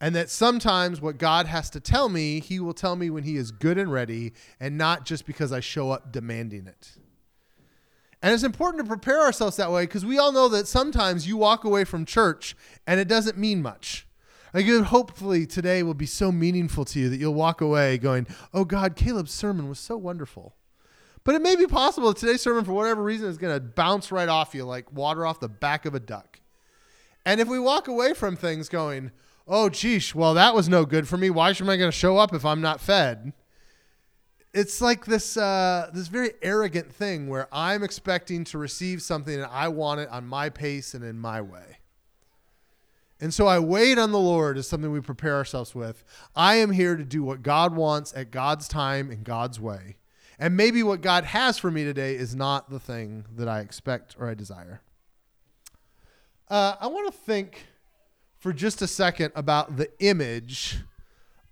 And 0.04 0.14
that 0.18 0.30
sometimes 0.30 1.00
what 1.00 1.18
God 1.18 1.46
has 1.46 1.70
to 1.70 1.80
tell 1.80 2.10
me, 2.10 2.42
He 2.42 2.60
will 2.60 2.74
tell 2.74 2.98
me 2.98 3.10
when 3.10 3.24
He 3.24 3.38
is 3.38 3.52
good 3.52 3.78
and 3.78 3.90
ready, 3.90 4.34
and 4.60 4.78
not 4.78 5.06
just 5.06 5.26
because 5.26 5.54
I 5.54 5.62
show 5.62 5.92
up 5.92 6.12
demanding 6.12 6.68
it. 6.68 6.98
And 8.22 8.34
it's 8.34 8.44
important 8.44 8.84
to 8.84 8.88
prepare 8.90 9.22
ourselves 9.22 9.56
that 9.56 9.72
way 9.72 9.84
because 9.84 10.06
we 10.06 10.18
all 10.18 10.34
know 10.34 10.50
that 10.50 10.68
sometimes 10.68 11.26
you 11.26 11.38
walk 11.38 11.64
away 11.64 11.86
from 11.86 12.04
church 12.04 12.54
and 12.86 13.00
it 13.00 13.08
doesn't 13.08 13.38
mean 13.38 13.62
much. 13.62 14.06
Like, 14.54 14.66
hopefully 14.68 15.46
today 15.46 15.84
will 15.84 15.94
be 15.94 16.06
so 16.06 16.34
meaningful 16.34 16.84
to 16.84 17.00
you 17.00 17.08
that 17.08 17.16
you'll 17.16 17.34
walk 17.34 17.62
away 17.62 17.98
going, 17.98 18.28
"Oh 18.54 18.66
God, 18.66 18.98
Caleb's 18.98 19.32
sermon 19.32 19.70
was 19.70 19.80
so 19.80 19.96
wonderful." 19.96 20.54
But 21.24 21.36
it 21.36 21.42
may 21.42 21.56
be 21.56 21.66
possible 21.66 22.10
that 22.10 22.18
today's 22.18 22.42
sermon, 22.42 22.66
for 22.66 22.74
whatever 22.74 23.02
reason, 23.02 23.30
is 23.30 23.38
going 23.38 23.56
to 23.56 23.62
bounce 23.62 24.12
right 24.12 24.28
off 24.28 24.54
you 24.54 24.66
like 24.66 24.92
water 24.92 25.26
off 25.26 25.40
the 25.40 25.48
back 25.48 25.86
of 25.86 25.96
a 25.96 26.00
duck. 26.02 26.42
And 27.26 27.40
if 27.40 27.48
we 27.48 27.58
walk 27.58 27.88
away 27.88 28.14
from 28.14 28.36
things 28.36 28.68
going, 28.68 29.14
"Oh, 29.48 29.70
geesh, 29.70 30.14
well 30.16 30.34
that 30.34 30.56
was 30.56 30.70
no 30.70 30.86
good 30.86 31.08
for 31.08 31.18
me. 31.18 31.30
Why 31.30 31.54
should 31.54 31.70
I 31.70 31.78
going 31.78 31.92
to 31.92 31.98
show 31.98 32.18
up 32.18 32.34
if 32.34 32.46
I'm 32.46 32.62
not 32.62 32.82
fed?" 32.82 33.34
It's 34.54 34.82
like 34.82 35.06
this 35.06 35.36
uh, 35.36 35.90
this 35.94 36.08
very 36.08 36.32
arrogant 36.42 36.94
thing 36.94 37.28
where 37.28 37.48
I'm 37.52 37.84
expecting 37.84 38.44
to 38.46 38.58
receive 38.58 39.02
something 39.02 39.34
and 39.34 39.46
I 39.46 39.68
want 39.70 40.02
it 40.02 40.10
on 40.10 40.28
my 40.28 40.50
pace 40.50 40.94
and 40.94 41.04
in 41.04 41.18
my 41.18 41.42
way. 41.42 41.80
And 43.20 43.34
so 43.34 43.48
I 43.48 43.58
wait 43.58 43.98
on 43.98 44.12
the 44.12 44.20
Lord 44.20 44.58
is 44.58 44.68
something 44.68 44.92
we 44.92 45.00
prepare 45.00 45.36
ourselves 45.36 45.74
with. 45.74 46.04
I 46.36 46.56
am 46.56 46.72
here 46.72 46.98
to 46.98 47.06
do 47.06 47.24
what 47.24 47.42
God 47.42 47.74
wants 47.74 48.14
at 48.16 48.32
God's 48.32 48.68
time 48.68 49.10
in 49.10 49.24
God's 49.24 49.60
way. 49.60 49.96
And 50.38 50.58
maybe 50.58 50.84
what 50.84 51.02
God 51.02 51.24
has 51.24 51.58
for 51.58 51.72
me 51.72 51.84
today 51.84 52.16
is 52.16 52.36
not 52.36 52.70
the 52.70 52.80
thing 52.80 53.26
that 53.36 53.48
I 53.48 53.62
expect 53.62 54.16
or 54.20 54.30
I 54.30 54.34
desire. 54.34 54.82
Uh, 56.50 56.76
I 56.82 56.88
want 56.88 57.14
to 57.14 57.18
think 57.18 57.66
for 58.44 58.54
just 58.54 58.82
a 58.82 58.88
second 58.88 59.32
about 59.36 59.78
the 59.78 59.90
image 60.00 60.80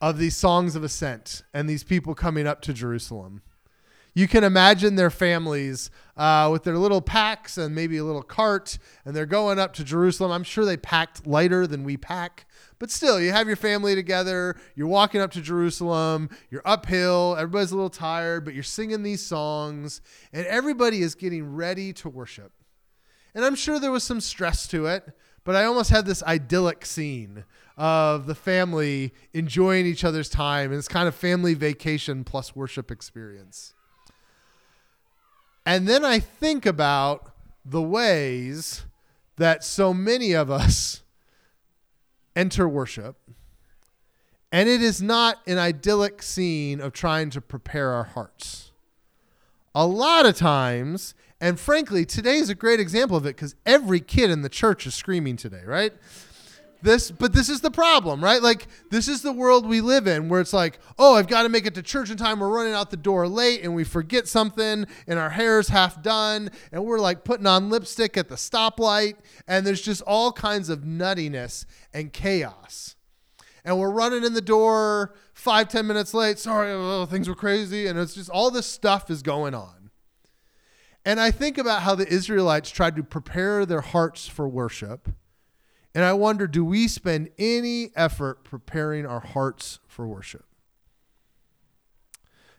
of 0.01 0.17
these 0.17 0.35
songs 0.35 0.75
of 0.75 0.83
ascent 0.83 1.41
and 1.53 1.69
these 1.69 1.83
people 1.83 2.13
coming 2.13 2.45
up 2.45 2.61
to 2.61 2.73
Jerusalem 2.73 3.41
you 4.13 4.27
can 4.27 4.43
imagine 4.43 4.95
their 4.95 5.09
families 5.09 5.89
uh, 6.17 6.49
with 6.51 6.63
their 6.63 6.77
little 6.77 7.01
packs 7.01 7.57
and 7.57 7.73
maybe 7.73 7.97
a 7.97 8.03
little 8.03 8.21
cart, 8.21 8.77
and 9.05 9.15
they're 9.15 9.25
going 9.25 9.57
up 9.57 9.73
to 9.73 9.83
Jerusalem. 9.83 10.31
I'm 10.31 10.43
sure 10.43 10.65
they 10.65 10.77
packed 10.77 11.25
lighter 11.25 11.65
than 11.65 11.83
we 11.83 11.95
pack, 11.95 12.45
but 12.77 12.91
still, 12.91 13.21
you 13.21 13.31
have 13.31 13.47
your 13.47 13.55
family 13.55 13.95
together. 13.95 14.57
You're 14.75 14.87
walking 14.87 15.21
up 15.21 15.31
to 15.31 15.41
Jerusalem. 15.41 16.29
You're 16.49 16.61
uphill. 16.65 17.35
Everybody's 17.37 17.71
a 17.71 17.75
little 17.75 17.89
tired, 17.89 18.43
but 18.43 18.53
you're 18.53 18.63
singing 18.63 19.03
these 19.03 19.25
songs, 19.25 20.01
and 20.33 20.45
everybody 20.45 21.01
is 21.01 21.15
getting 21.15 21.55
ready 21.55 21.93
to 21.93 22.09
worship. 22.09 22.51
And 23.33 23.45
I'm 23.45 23.55
sure 23.55 23.79
there 23.79 23.91
was 23.91 24.03
some 24.03 24.19
stress 24.19 24.67
to 24.67 24.87
it, 24.87 25.07
but 25.43 25.55
I 25.55 25.65
almost 25.65 25.89
had 25.89 26.05
this 26.05 26.23
idyllic 26.23 26.85
scene 26.85 27.45
of 27.77 28.27
the 28.27 28.35
family 28.35 29.13
enjoying 29.33 29.85
each 29.85 30.03
other's 30.03 30.29
time 30.29 30.71
and 30.71 30.77
this 30.77 30.87
kind 30.87 31.07
of 31.07 31.15
family 31.15 31.53
vacation 31.53 32.23
plus 32.23 32.55
worship 32.55 32.91
experience. 32.91 33.73
And 35.65 35.87
then 35.87 36.03
I 36.03 36.19
think 36.19 36.65
about 36.65 37.33
the 37.63 37.81
ways 37.81 38.85
that 39.37 39.63
so 39.63 39.93
many 39.93 40.33
of 40.33 40.51
us 40.51 41.03
enter 42.35 42.67
worship. 42.67 43.17
And 44.51 44.67
it 44.67 44.81
is 44.81 45.01
not 45.01 45.37
an 45.47 45.57
idyllic 45.57 46.21
scene 46.21 46.81
of 46.81 46.93
trying 46.93 47.29
to 47.31 47.41
prepare 47.41 47.91
our 47.91 48.03
hearts. 48.03 48.70
A 49.73 49.87
lot 49.87 50.25
of 50.25 50.35
times, 50.35 51.13
and 51.39 51.59
frankly, 51.59 52.05
today 52.05 52.37
is 52.37 52.49
a 52.49 52.55
great 52.55 52.79
example 52.79 53.15
of 53.15 53.25
it 53.25 53.35
because 53.35 53.55
every 53.65 53.99
kid 53.99 54.29
in 54.29 54.41
the 54.41 54.49
church 54.49 54.85
is 54.85 54.93
screaming 54.93 55.37
today, 55.37 55.61
right? 55.65 55.93
this 56.81 57.11
but 57.11 57.33
this 57.33 57.49
is 57.49 57.61
the 57.61 57.71
problem 57.71 58.23
right 58.23 58.41
like 58.41 58.67
this 58.89 59.07
is 59.07 59.21
the 59.21 59.31
world 59.31 59.67
we 59.67 59.81
live 59.81 60.07
in 60.07 60.29
where 60.29 60.41
it's 60.41 60.53
like 60.53 60.79
oh 60.97 61.15
i've 61.15 61.27
got 61.27 61.43
to 61.43 61.49
make 61.49 61.65
it 61.65 61.75
to 61.75 61.81
church 61.81 62.09
in 62.09 62.17
time 62.17 62.39
we're 62.39 62.49
running 62.49 62.73
out 62.73 62.89
the 62.89 62.97
door 62.97 63.27
late 63.27 63.61
and 63.63 63.75
we 63.75 63.83
forget 63.83 64.27
something 64.27 64.85
and 65.07 65.19
our 65.19 65.29
hair's 65.29 65.67
half 65.69 66.01
done 66.01 66.49
and 66.71 66.83
we're 66.83 66.99
like 66.99 67.23
putting 67.23 67.45
on 67.47 67.69
lipstick 67.69 68.17
at 68.17 68.29
the 68.29 68.35
stoplight 68.35 69.15
and 69.47 69.65
there's 69.65 69.81
just 69.81 70.01
all 70.03 70.31
kinds 70.31 70.69
of 70.69 70.79
nuttiness 70.79 71.65
and 71.93 72.13
chaos 72.13 72.95
and 73.63 73.77
we're 73.79 73.91
running 73.91 74.23
in 74.23 74.33
the 74.33 74.41
door 74.41 75.13
five 75.33 75.67
ten 75.67 75.87
minutes 75.87 76.13
late 76.13 76.39
sorry 76.39 76.71
oh, 76.71 77.01
oh, 77.01 77.05
things 77.05 77.27
were 77.27 77.35
crazy 77.35 77.87
and 77.87 77.97
it's 77.97 78.13
just 78.13 78.29
all 78.29 78.51
this 78.51 78.67
stuff 78.67 79.09
is 79.09 79.21
going 79.21 79.53
on 79.53 79.89
and 81.05 81.19
i 81.19 81.31
think 81.31 81.57
about 81.57 81.81
how 81.81 81.95
the 81.95 82.07
israelites 82.07 82.69
tried 82.69 82.95
to 82.95 83.03
prepare 83.03 83.65
their 83.65 83.81
hearts 83.81 84.27
for 84.27 84.47
worship 84.47 85.09
and 85.93 86.05
I 86.05 86.13
wonder 86.13 86.47
do 86.47 86.63
we 86.63 86.87
spend 86.87 87.29
any 87.37 87.91
effort 87.95 88.43
preparing 88.43 89.05
our 89.05 89.19
hearts 89.19 89.79
for 89.87 90.07
worship? 90.07 90.45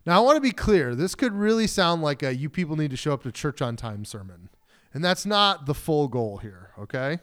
Now, 0.04 0.18
I 0.18 0.20
want 0.20 0.36
to 0.36 0.40
be 0.40 0.50
clear. 0.50 0.94
This 0.94 1.14
could 1.14 1.32
really 1.32 1.66
sound 1.66 2.02
like 2.02 2.22
a 2.22 2.34
you 2.34 2.50
people 2.50 2.76
need 2.76 2.90
to 2.90 2.96
show 2.96 3.12
up 3.12 3.22
to 3.22 3.32
church 3.32 3.62
on 3.62 3.76
time 3.76 4.04
sermon. 4.04 4.48
And 4.92 5.02
that's 5.02 5.24
not 5.24 5.64
the 5.64 5.74
full 5.74 6.08
goal 6.08 6.38
here, 6.38 6.70
okay? 6.78 7.20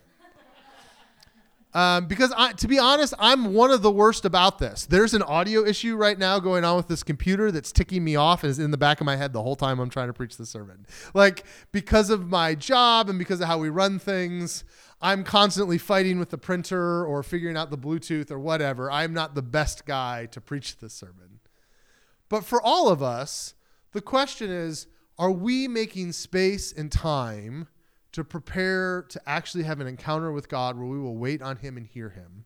Um, 1.72 2.08
because 2.08 2.34
I, 2.36 2.54
to 2.54 2.68
be 2.68 2.80
honest, 2.80 3.14
I'm 3.20 3.54
one 3.54 3.70
of 3.70 3.84
the 3.84 3.92
worst 3.92 4.26
about 4.26 4.58
this. 4.58 4.88
There's 4.88 5.14
an 5.14 5.22
audio 5.22 5.64
issue 5.64 5.96
right 5.96 6.18
now 6.18 6.40
going 6.40 6.64
on 6.64 6.76
with 6.78 6.88
this 6.88 7.04
computer 7.04 7.52
that's 7.52 7.72
ticking 7.72 8.04
me 8.04 8.16
off 8.16 8.44
and 8.44 8.50
is 8.50 8.58
in 8.58 8.72
the 8.72 8.78
back 8.78 9.00
of 9.00 9.06
my 9.06 9.16
head 9.16 9.34
the 9.34 9.44
whole 9.44 9.56
time 9.56 9.80
I'm 9.80 9.90
trying 9.90 10.08
to 10.08 10.14
preach 10.14 10.38
the 10.38 10.48
sermon. 10.48 10.88
Like 11.14 11.44
because 11.72 12.10
of 12.10 12.28
my 12.28 12.56
job 12.56 13.08
and 13.08 13.20
because 13.20 13.40
of 13.40 13.48
how 13.48 13.60
we 13.60 13.70
run 13.70 14.00
things, 14.00 14.64
I'm 15.00 15.24
constantly 15.24 15.78
fighting 15.78 16.18
with 16.18 16.32
the 16.32 16.40
printer 16.40 17.06
or 17.06 17.22
figuring 17.22 17.56
out 17.56 17.70
the 17.70 17.78
Bluetooth 17.78 18.32
or 18.32 18.40
whatever. 18.40 18.92
I'm 18.92 19.14
not 19.14 19.36
the 19.36 19.44
best 19.44 19.86
guy 19.86 20.26
to 20.32 20.42
preach 20.42 20.80
this 20.80 20.94
sermon. 20.94 21.40
But 22.30 22.46
for 22.46 22.62
all 22.62 22.90
of 22.90 23.04
us, 23.04 23.54
the 23.92 24.02
question 24.02 24.50
is, 24.50 24.88
are 25.20 25.32
we 25.32 25.68
making 25.68 26.14
space 26.14 26.72
and 26.72 26.92
time 26.92 27.68
to 28.20 28.24
prepare 28.26 29.04
to 29.10 29.22
actually 29.26 29.64
have 29.64 29.80
an 29.80 29.88
encounter 29.88 30.32
with 30.32 30.50
God 30.50 30.78
where 30.78 30.86
we 30.86 31.00
will 31.00 31.18
wait 31.18 31.42
on 31.42 31.58
Him 31.58 31.78
and 31.78 31.88
hear 31.88 32.10
Him? 32.10 32.46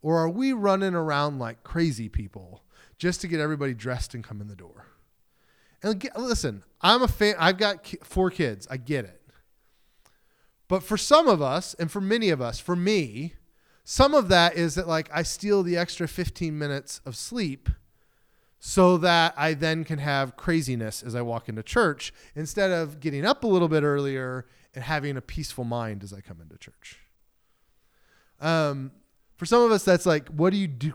Or 0.00 0.18
are 0.18 0.28
we 0.28 0.52
running 0.52 0.94
around 0.94 1.38
like 1.38 1.62
crazy 1.62 2.08
people 2.08 2.64
just 2.98 3.20
to 3.20 3.28
get 3.28 3.40
everybody 3.40 3.74
dressed 3.74 4.14
and 4.14 4.24
come 4.24 4.40
in 4.40 4.48
the 4.48 4.56
door? 4.56 4.86
And 5.82 6.08
listen, 6.16 6.64
I'm 6.80 7.02
a 7.02 7.08
fan. 7.08 7.34
I've 7.38 7.58
got 7.58 7.86
four 8.02 8.30
kids. 8.30 8.66
I 8.70 8.78
get 8.78 9.04
it. 9.04 9.20
But 10.68 10.82
for 10.82 10.96
some 10.96 11.28
of 11.28 11.40
us, 11.40 11.74
and 11.74 11.90
for 11.90 12.00
many 12.00 12.30
of 12.30 12.40
us, 12.40 12.58
for 12.58 12.76
me, 12.76 13.34
some 13.84 14.14
of 14.14 14.28
that 14.28 14.56
is 14.56 14.74
that 14.74 14.88
like 14.88 15.08
I 15.12 15.22
steal 15.22 15.62
the 15.62 15.76
extra 15.76 16.08
15 16.08 16.58
minutes 16.58 17.00
of 17.04 17.16
sleep 17.16 17.68
so 18.58 18.96
that 18.98 19.34
I 19.36 19.54
then 19.54 19.84
can 19.84 19.98
have 19.98 20.36
craziness 20.36 21.02
as 21.02 21.14
I 21.14 21.22
walk 21.22 21.48
into 21.48 21.62
church 21.62 22.12
instead 22.34 22.70
of 22.70 23.00
getting 23.00 23.24
up 23.24 23.44
a 23.44 23.46
little 23.46 23.68
bit 23.68 23.82
earlier 23.82 24.46
and 24.74 24.84
having 24.84 25.16
a 25.16 25.20
peaceful 25.20 25.64
mind 25.64 26.02
as 26.02 26.12
I 26.12 26.20
come 26.20 26.40
into 26.40 26.56
church. 26.56 26.98
Um, 28.40 28.92
for 29.36 29.46
some 29.46 29.62
of 29.62 29.70
us, 29.70 29.84
that's 29.84 30.06
like, 30.06 30.28
what 30.28 30.50
do 30.50 30.56
you 30.56 30.66
do, 30.66 30.94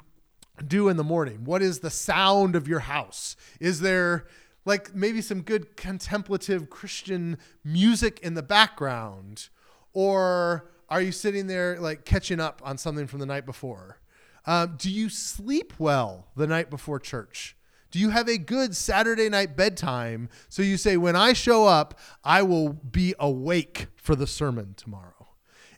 do 0.66 0.90
in 0.90 0.98
the 0.98 1.04
morning? 1.04 1.46
What 1.46 1.62
is 1.62 1.80
the 1.80 1.90
sound 1.90 2.56
of 2.56 2.68
your 2.68 2.80
house? 2.80 3.36
Is 3.60 3.80
there 3.80 4.26
like 4.66 4.96
maybe 4.96 5.22
some 5.22 5.42
good 5.42 5.76
contemplative 5.76 6.70
Christian 6.70 7.38
music 7.64 8.20
in 8.22 8.34
the 8.34 8.44
background? 8.44 9.50
Or 9.94 10.70
are 10.90 11.02
you 11.02 11.12
sitting 11.12 11.48
there 11.48 11.80
like 11.80 12.06
catching 12.06 12.40
up 12.40 12.62
on 12.64 12.78
something 12.78 13.08
from 13.08 13.20
the 13.20 13.26
night 13.26 13.46
before? 13.46 14.00
Um, 14.46 14.76
do 14.78 14.90
you 14.90 15.10
sleep 15.10 15.74
well 15.80 16.28
the 16.36 16.48
night 16.48 16.70
before 16.70 17.00
church? 17.00 17.56
Do 17.94 18.00
you 18.00 18.10
have 18.10 18.28
a 18.28 18.40
good 18.40 18.76
Saturday 18.76 19.30
night 19.30 19.56
bedtime 19.56 20.28
so 20.50 20.64
you 20.64 20.78
say, 20.78 20.98
when 20.98 21.16
I 21.16 21.34
show 21.34 21.68
up, 21.68 22.00
I 22.24 22.42
will 22.42 22.70
be 22.70 23.14
awake 23.20 23.86
for 23.96 24.16
the 24.16 24.26
sermon 24.26 24.74
tomorrow? 24.76 25.28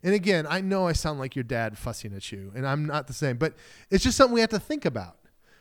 And 0.01 0.13
again, 0.13 0.47
I 0.49 0.61
know 0.61 0.87
I 0.87 0.93
sound 0.93 1.19
like 1.19 1.35
your 1.35 1.43
dad 1.43 1.77
fussing 1.77 2.13
at 2.13 2.31
you, 2.31 2.53
and 2.55 2.65
I'm 2.65 2.85
not 2.85 3.07
the 3.07 3.13
same, 3.13 3.35
but 3.35 3.55
it's 3.91 4.01
just 4.01 4.15
something 4.15 4.33
we 4.33 4.39
have 4.39 4.49
to 4.51 4.61
think 4.61 4.85
about. 4.85 5.17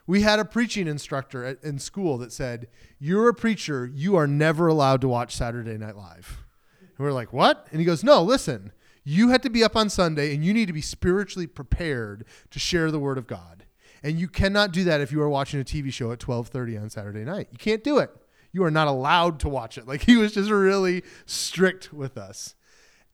We 0.07 0.21
had 0.21 0.39
a 0.39 0.45
preaching 0.45 0.87
instructor 0.87 1.45
at, 1.45 1.65
in 1.65 1.81
school 1.81 2.19
that 2.19 2.31
said, 2.31 2.69
You're 3.01 3.29
a 3.29 3.35
preacher, 3.35 3.91
you 3.93 4.15
are 4.15 4.29
never 4.29 4.69
allowed 4.69 5.01
to 5.01 5.09
watch 5.09 5.35
Saturday 5.35 5.77
Night 5.77 5.97
Live. 5.97 6.45
And 6.81 7.05
we're 7.05 7.11
like, 7.11 7.33
What? 7.33 7.67
And 7.73 7.81
he 7.81 7.85
goes, 7.85 8.05
No, 8.05 8.23
listen, 8.23 8.71
you 9.03 9.31
had 9.31 9.43
to 9.43 9.51
be 9.51 9.65
up 9.65 9.75
on 9.75 9.91
Sunday 9.91 10.33
and 10.33 10.45
you 10.45 10.55
need 10.55 10.67
to 10.67 10.73
be 10.73 10.81
spiritually 10.81 11.49
prepared 11.49 12.25
to 12.53 12.61
share 12.61 12.93
the 12.93 13.01
word 13.01 13.19
of 13.19 13.27
God. 13.27 13.64
And 14.05 14.21
you 14.21 14.29
cannot 14.29 14.71
do 14.71 14.85
that 14.85 15.01
if 15.01 15.11
you 15.11 15.23
are 15.23 15.31
watching 15.31 15.61
a 15.61 15.65
TV 15.65 15.91
show 15.91 16.13
at 16.13 16.19
12:30 16.19 16.81
on 16.81 16.91
Saturday 16.91 17.25
night. 17.25 17.49
You 17.51 17.59
can't 17.59 17.83
do 17.83 17.99
it. 17.99 18.11
You 18.53 18.63
are 18.63 18.71
not 18.71 18.87
allowed 18.87 19.41
to 19.41 19.49
watch 19.49 19.79
it. 19.79 19.87
Like 19.95 20.03
he 20.03 20.17
was 20.17 20.35
just 20.35 20.51
really 20.51 21.03
strict 21.25 21.93
with 21.93 22.19
us. 22.19 22.55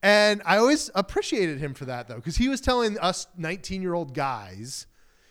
And 0.03 0.43
I 0.45 0.57
always 0.57 0.91
appreciated 0.95 1.61
him 1.61 1.75
for 1.75 1.85
that 1.85 2.09
though 2.09 2.17
because 2.17 2.37
he 2.37 2.49
was 2.49 2.61
telling 2.61 2.99
us 2.99 3.29
19-year-old 3.39 4.15
guys, 4.15 4.89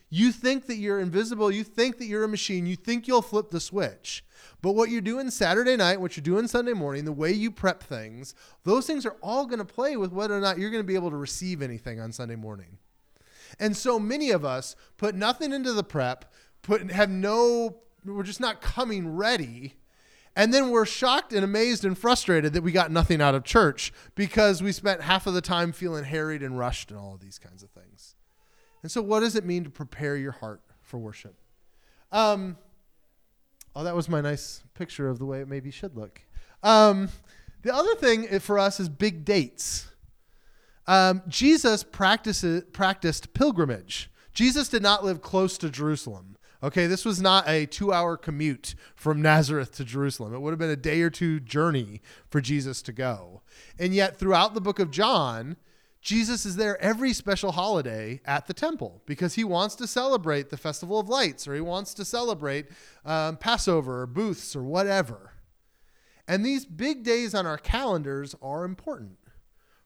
you 0.10 0.32
think 0.32 0.68
that 0.68 0.78
you're 0.78 1.00
invisible, 1.00 1.52
you 1.52 1.66
think 1.66 1.98
that 1.98 2.06
you're 2.06 2.24
a 2.24 2.30
machine, 2.30 2.66
you 2.66 2.78
think 2.78 3.06
you'll 3.06 3.22
flip 3.22 3.50
the 3.50 3.60
switch. 3.60 4.24
But 4.62 4.76
what 4.76 4.90
you're 4.90 5.02
doing 5.02 5.30
Saturday 5.30 5.76
night, 5.76 6.00
what 6.00 6.16
you're 6.16 6.24
doing 6.24 6.48
Sunday 6.48 6.74
morning, 6.74 7.04
the 7.04 7.12
way 7.12 7.34
you 7.34 7.52
prep 7.52 7.84
things, 7.84 8.34
those 8.64 8.88
things 8.88 9.06
are 9.06 9.18
all 9.22 9.46
going 9.46 9.60
to 9.60 9.66
play 9.66 9.98
with 9.98 10.14
whether 10.14 10.38
or 10.38 10.42
not 10.42 10.58
you're 10.58 10.72
going 10.72 10.84
to 10.84 10.88
be 10.88 10.96
able 10.96 11.12
to 11.12 11.18
receive 11.18 11.62
anything 11.62 12.00
on 12.00 12.14
Sunday 12.14 12.38
morning. 12.38 12.78
And 13.60 13.76
so 13.76 14.00
many 14.00 14.32
of 14.32 14.46
us 14.46 14.76
put 14.98 15.16
nothing 15.16 15.52
into 15.52 15.74
the 15.74 15.84
prep, 15.84 16.32
put 16.62 16.92
have 16.92 17.10
no 17.10 17.78
we're 18.06 18.24
just 18.24 18.40
not 18.40 18.62
coming 18.62 19.16
ready. 19.16 19.76
And 20.36 20.54
then 20.54 20.70
we're 20.70 20.86
shocked 20.86 21.34
and 21.34 21.44
amazed 21.44 21.84
and 21.84 21.98
frustrated 21.98 22.54
that 22.54 22.64
we 22.64 22.72
got 22.72 22.92
nothing 22.92 23.22
out 23.22 23.36
of 23.36 23.44
church 23.44 23.92
because 24.16 24.64
we 24.64 24.72
spent 24.72 25.02
half 25.02 25.28
of 25.28 25.34
the 25.34 25.42
time 25.42 25.74
feeling 25.74 26.06
harried 26.06 26.42
and 26.42 26.58
rushed 26.58 26.92
and 26.92 27.00
all 27.00 27.16
of 27.16 27.20
these 27.20 27.38
kinds 27.38 27.62
of 27.62 27.70
things. 27.72 28.16
And 28.82 28.90
so, 28.90 29.02
what 29.02 29.20
does 29.20 29.36
it 29.36 29.44
mean 29.44 29.66
to 29.66 29.70
prepare 29.70 30.16
your 30.16 30.32
heart 30.32 30.62
for 30.82 30.98
worship? 30.98 31.36
Um, 32.12 32.58
Oh, 33.76 33.84
that 33.84 33.96
was 33.96 34.10
my 34.10 34.22
nice 34.22 34.64
picture 34.74 35.08
of 35.08 35.20
the 35.20 35.26
way 35.26 35.42
it 35.42 35.48
maybe 35.48 35.72
should 35.72 35.96
look. 35.96 36.22
Um, 36.64 37.10
the 37.62 37.74
other 37.74 37.96
thing 37.96 38.40
for 38.40 38.58
us 38.58 38.80
is 38.80 38.90
big 38.90 39.26
dates. 39.26 39.88
Um, 40.88 41.22
Jesus 41.28 41.84
practiced 41.84 43.34
pilgrimage. 43.34 44.12
Jesus 44.34 44.70
did 44.70 44.82
not 44.82 45.04
live 45.04 45.22
close 45.22 45.58
to 45.60 45.70
Jerusalem. 45.70 46.38
Okay, 46.62 46.88
this 46.88 47.06
was 47.06 47.22
not 47.22 47.48
a 47.48 47.66
two 47.66 47.94
hour 47.94 48.18
commute 48.18 48.76
from 48.96 49.22
Nazareth 49.22 49.72
to 49.76 49.86
Jerusalem. 49.86 50.34
It 50.34 50.40
would 50.40 50.52
have 50.52 50.60
been 50.60 50.70
a 50.70 50.76
day 50.76 51.02
or 51.02 51.10
two 51.10 51.40
journey 51.40 52.02
for 52.30 52.42
Jesus 52.42 52.82
to 52.84 52.92
go. 52.92 53.42
And 53.78 53.94
yet, 53.94 54.18
throughout 54.18 54.54
the 54.54 54.62
book 54.62 54.80
of 54.80 54.92
John, 54.92 55.56
Jesus 56.02 56.46
is 56.46 56.56
there 56.56 56.82
every 56.82 57.14
special 57.14 57.52
holiday 57.52 58.22
at 58.26 58.48
the 58.48 58.54
temple 58.54 59.02
because 59.06 59.36
he 59.36 59.44
wants 59.44 59.76
to 59.76 59.88
celebrate 59.88 60.50
the 60.50 60.58
Festival 60.58 61.00
of 61.00 61.10
Lights 61.10 61.48
or 61.48 61.56
he 61.56 61.62
wants 61.62 61.94
to 61.96 62.06
celebrate 62.06 62.68
um, 63.06 63.38
Passover 63.38 64.02
or 64.02 64.08
booths 64.08 64.56
or 64.56 64.64
whatever. 64.64 65.34
And 66.28 66.46
these 66.46 66.66
big 66.66 67.04
days 67.04 67.34
on 67.36 67.46
our 67.46 67.58
calendars 67.58 68.36
are 68.42 68.64
important. 68.64 69.18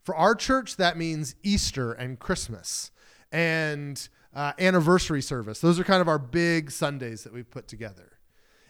For 0.03 0.15
our 0.15 0.35
church, 0.35 0.75
that 0.77 0.97
means 0.97 1.35
Easter 1.43 1.93
and 1.93 2.19
Christmas 2.19 2.91
and 3.31 4.07
uh, 4.35 4.53
anniversary 4.59 5.21
service. 5.21 5.59
Those 5.59 5.79
are 5.79 5.83
kind 5.83 6.01
of 6.01 6.07
our 6.07 6.19
big 6.19 6.71
Sundays 6.71 7.23
that 7.23 7.33
we've 7.33 7.49
put 7.49 7.67
together. 7.67 8.19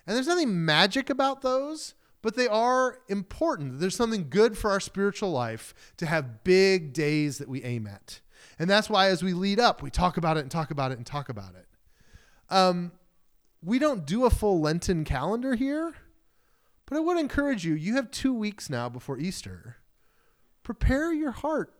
And 0.05 0.15
there's 0.15 0.27
nothing 0.27 0.63
magic 0.65 1.09
about 1.09 1.41
those, 1.41 1.95
but 2.21 2.35
they 2.35 2.47
are 2.47 2.99
important. 3.09 3.79
There's 3.79 3.95
something 3.95 4.27
good 4.29 4.57
for 4.57 4.69
our 4.69 4.79
spiritual 4.79 5.31
life 5.31 5.73
to 5.97 6.05
have 6.05 6.43
big 6.43 6.93
days 6.93 7.37
that 7.39 7.49
we 7.49 7.63
aim 7.63 7.87
at. 7.87 8.21
And 8.59 8.69
that's 8.69 8.89
why, 8.89 9.07
as 9.07 9.23
we 9.23 9.33
lead 9.33 9.59
up, 9.59 9.81
we 9.81 9.89
talk 9.89 10.17
about 10.17 10.37
it 10.37 10.41
and 10.41 10.51
talk 10.51 10.69
about 10.69 10.91
it 10.91 10.97
and 10.97 11.05
talk 11.05 11.29
about 11.29 11.55
it. 11.55 11.67
Um, 12.49 12.91
we 13.63 13.79
don't 13.79 14.05
do 14.05 14.25
a 14.25 14.29
full 14.29 14.59
Lenten 14.59 15.05
calendar 15.05 15.55
here, 15.55 15.95
but 16.85 16.97
I 16.97 16.99
would 16.99 17.17
encourage 17.17 17.65
you 17.65 17.73
you 17.73 17.95
have 17.95 18.11
two 18.11 18.33
weeks 18.33 18.69
now 18.69 18.89
before 18.89 19.17
Easter. 19.17 19.77
Prepare 20.63 21.13
your 21.13 21.31
heart. 21.31 21.73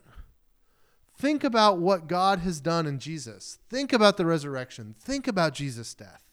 Think 1.17 1.43
about 1.43 1.79
what 1.79 2.07
God 2.07 2.39
has 2.39 2.59
done 2.59 2.85
in 2.85 2.99
Jesus. 2.99 3.59
Think 3.69 3.93
about 3.93 4.17
the 4.17 4.25
resurrection. 4.25 4.95
Think 4.99 5.27
about 5.27 5.53
Jesus' 5.53 5.93
death. 5.93 6.23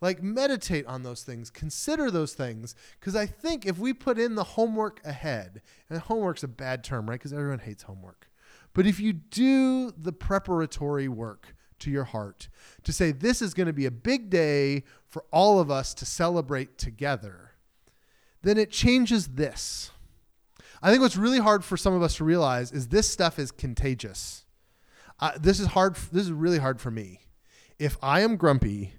Like, 0.00 0.22
meditate 0.22 0.86
on 0.86 1.04
those 1.04 1.22
things, 1.22 1.48
consider 1.48 2.10
those 2.10 2.34
things. 2.34 2.74
Because 2.98 3.16
I 3.16 3.24
think 3.26 3.64
if 3.64 3.78
we 3.78 3.94
put 3.94 4.18
in 4.18 4.34
the 4.34 4.44
homework 4.44 5.00
ahead, 5.04 5.62
and 5.88 5.98
homework's 6.00 6.42
a 6.42 6.48
bad 6.48 6.84
term, 6.84 7.08
right? 7.08 7.18
Because 7.18 7.32
everyone 7.32 7.60
hates 7.60 7.84
homework. 7.84 8.28
But 8.74 8.86
if 8.86 9.00
you 9.00 9.14
do 9.14 9.90
the 9.92 10.12
preparatory 10.12 11.08
work 11.08 11.54
to 11.78 11.90
your 11.90 12.04
heart 12.04 12.48
to 12.84 12.92
say, 12.92 13.10
this 13.10 13.40
is 13.40 13.54
going 13.54 13.68
to 13.68 13.72
be 13.72 13.86
a 13.86 13.90
big 13.90 14.28
day 14.28 14.84
for 15.06 15.24
all 15.30 15.60
of 15.60 15.70
us 15.70 15.94
to 15.94 16.04
celebrate 16.04 16.76
together, 16.76 17.52
then 18.42 18.58
it 18.58 18.70
changes 18.70 19.28
this. 19.28 19.92
I 20.82 20.90
think 20.90 21.02
what's 21.02 21.16
really 21.16 21.38
hard 21.38 21.64
for 21.64 21.76
some 21.76 21.94
of 21.94 22.02
us 22.02 22.16
to 22.16 22.24
realize 22.24 22.72
is 22.72 22.88
this 22.88 23.08
stuff 23.08 23.38
is 23.38 23.50
contagious. 23.50 24.44
Uh, 25.18 25.32
this 25.40 25.60
is 25.60 25.68
hard. 25.68 25.96
This 26.12 26.24
is 26.24 26.32
really 26.32 26.58
hard 26.58 26.80
for 26.80 26.90
me. 26.90 27.20
If 27.78 27.96
I 28.02 28.20
am 28.20 28.36
grumpy, 28.36 28.92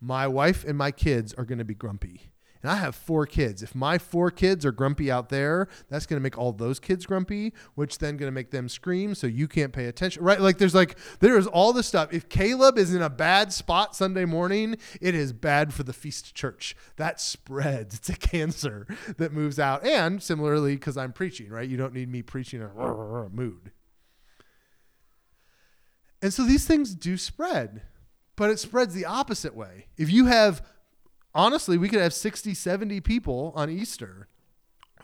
my 0.00 0.26
wife 0.26 0.64
and 0.64 0.76
my 0.76 0.90
kids 0.90 1.32
are 1.34 1.44
going 1.44 1.58
to 1.58 1.64
be 1.64 1.74
grumpy. 1.74 2.31
And 2.62 2.70
I 2.70 2.76
have 2.76 2.94
four 2.94 3.26
kids. 3.26 3.62
If 3.62 3.74
my 3.74 3.98
four 3.98 4.30
kids 4.30 4.64
are 4.64 4.72
grumpy 4.72 5.10
out 5.10 5.28
there, 5.28 5.68
that's 5.88 6.06
going 6.06 6.18
to 6.18 6.22
make 6.22 6.38
all 6.38 6.52
those 6.52 6.78
kids 6.78 7.06
grumpy, 7.06 7.52
which 7.74 7.98
then 7.98 8.16
going 8.16 8.28
to 8.28 8.34
make 8.34 8.50
them 8.50 8.68
scream 8.68 9.14
so 9.14 9.26
you 9.26 9.48
can't 9.48 9.72
pay 9.72 9.86
attention. 9.86 10.22
Right? 10.22 10.40
Like 10.40 10.58
there's 10.58 10.74
like 10.74 10.96
there 11.20 11.36
is 11.36 11.46
all 11.46 11.72
this 11.72 11.86
stuff. 11.86 12.12
If 12.12 12.28
Caleb 12.28 12.78
is 12.78 12.94
in 12.94 13.02
a 13.02 13.10
bad 13.10 13.52
spot 13.52 13.96
Sunday 13.96 14.24
morning, 14.24 14.76
it 15.00 15.14
is 15.14 15.32
bad 15.32 15.74
for 15.74 15.82
the 15.82 15.92
feast 15.92 16.34
church. 16.34 16.76
That 16.96 17.20
spreads. 17.20 17.96
It's 17.96 18.08
a 18.08 18.16
cancer 18.16 18.86
that 19.16 19.32
moves 19.32 19.58
out. 19.58 19.84
And 19.84 20.22
similarly 20.22 20.76
cuz 20.78 20.96
I'm 20.96 21.12
preaching, 21.12 21.50
right? 21.50 21.68
You 21.68 21.76
don't 21.76 21.94
need 21.94 22.08
me 22.08 22.22
preaching 22.22 22.62
a 22.62 23.28
mood. 23.30 23.72
And 26.20 26.32
so 26.32 26.44
these 26.44 26.66
things 26.66 26.94
do 26.94 27.16
spread 27.16 27.82
but 28.36 28.50
it 28.50 28.58
spreads 28.58 28.94
the 28.94 29.04
opposite 29.04 29.54
way. 29.54 29.86
If 29.96 30.10
you 30.10 30.26
have, 30.26 30.62
honestly, 31.34 31.78
we 31.78 31.88
could 31.88 32.00
have 32.00 32.14
60, 32.14 32.54
70 32.54 33.00
people 33.00 33.52
on 33.54 33.70
Easter 33.70 34.28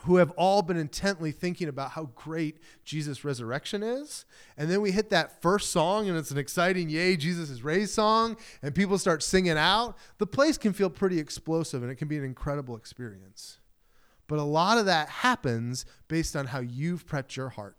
who 0.02 0.16
have 0.16 0.30
all 0.32 0.62
been 0.62 0.76
intently 0.76 1.32
thinking 1.32 1.68
about 1.68 1.90
how 1.92 2.10
great 2.14 2.58
Jesus' 2.84 3.24
resurrection 3.24 3.82
is. 3.82 4.24
And 4.56 4.70
then 4.70 4.80
we 4.80 4.92
hit 4.92 5.10
that 5.10 5.42
first 5.42 5.70
song, 5.70 6.08
and 6.08 6.16
it's 6.16 6.30
an 6.30 6.38
exciting, 6.38 6.88
Yay, 6.88 7.16
Jesus 7.16 7.50
is 7.50 7.64
raised 7.64 7.92
song, 7.92 8.36
and 8.62 8.74
people 8.74 8.96
start 8.98 9.22
singing 9.22 9.58
out. 9.58 9.96
The 10.18 10.26
place 10.26 10.56
can 10.56 10.72
feel 10.72 10.90
pretty 10.90 11.18
explosive, 11.18 11.82
and 11.82 11.90
it 11.90 11.96
can 11.96 12.08
be 12.08 12.16
an 12.16 12.24
incredible 12.24 12.76
experience. 12.76 13.58
But 14.28 14.38
a 14.38 14.44
lot 14.44 14.78
of 14.78 14.86
that 14.86 15.08
happens 15.08 15.84
based 16.06 16.36
on 16.36 16.46
how 16.46 16.60
you've 16.60 17.06
prepped 17.06 17.34
your 17.34 17.48
heart. 17.48 17.76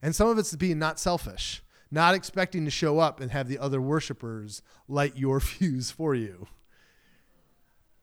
And 0.00 0.14
some 0.14 0.28
of 0.28 0.38
it's 0.38 0.54
being 0.56 0.78
not 0.78 0.98
selfish, 0.98 1.62
not 1.90 2.14
expecting 2.14 2.64
to 2.64 2.70
show 2.70 2.98
up 2.98 3.20
and 3.20 3.30
have 3.30 3.48
the 3.48 3.58
other 3.58 3.80
worshipers 3.80 4.62
light 4.88 5.16
your 5.16 5.40
fuse 5.40 5.90
for 5.90 6.14
you. 6.14 6.46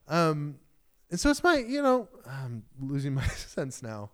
Um, 0.08 0.56
and 1.10 1.20
so 1.20 1.30
it's 1.30 1.42
my, 1.42 1.56
you 1.56 1.82
know, 1.82 2.08
I'm 2.26 2.64
losing 2.80 3.14
my 3.14 3.26
sense 3.28 3.82
now. 3.82 4.10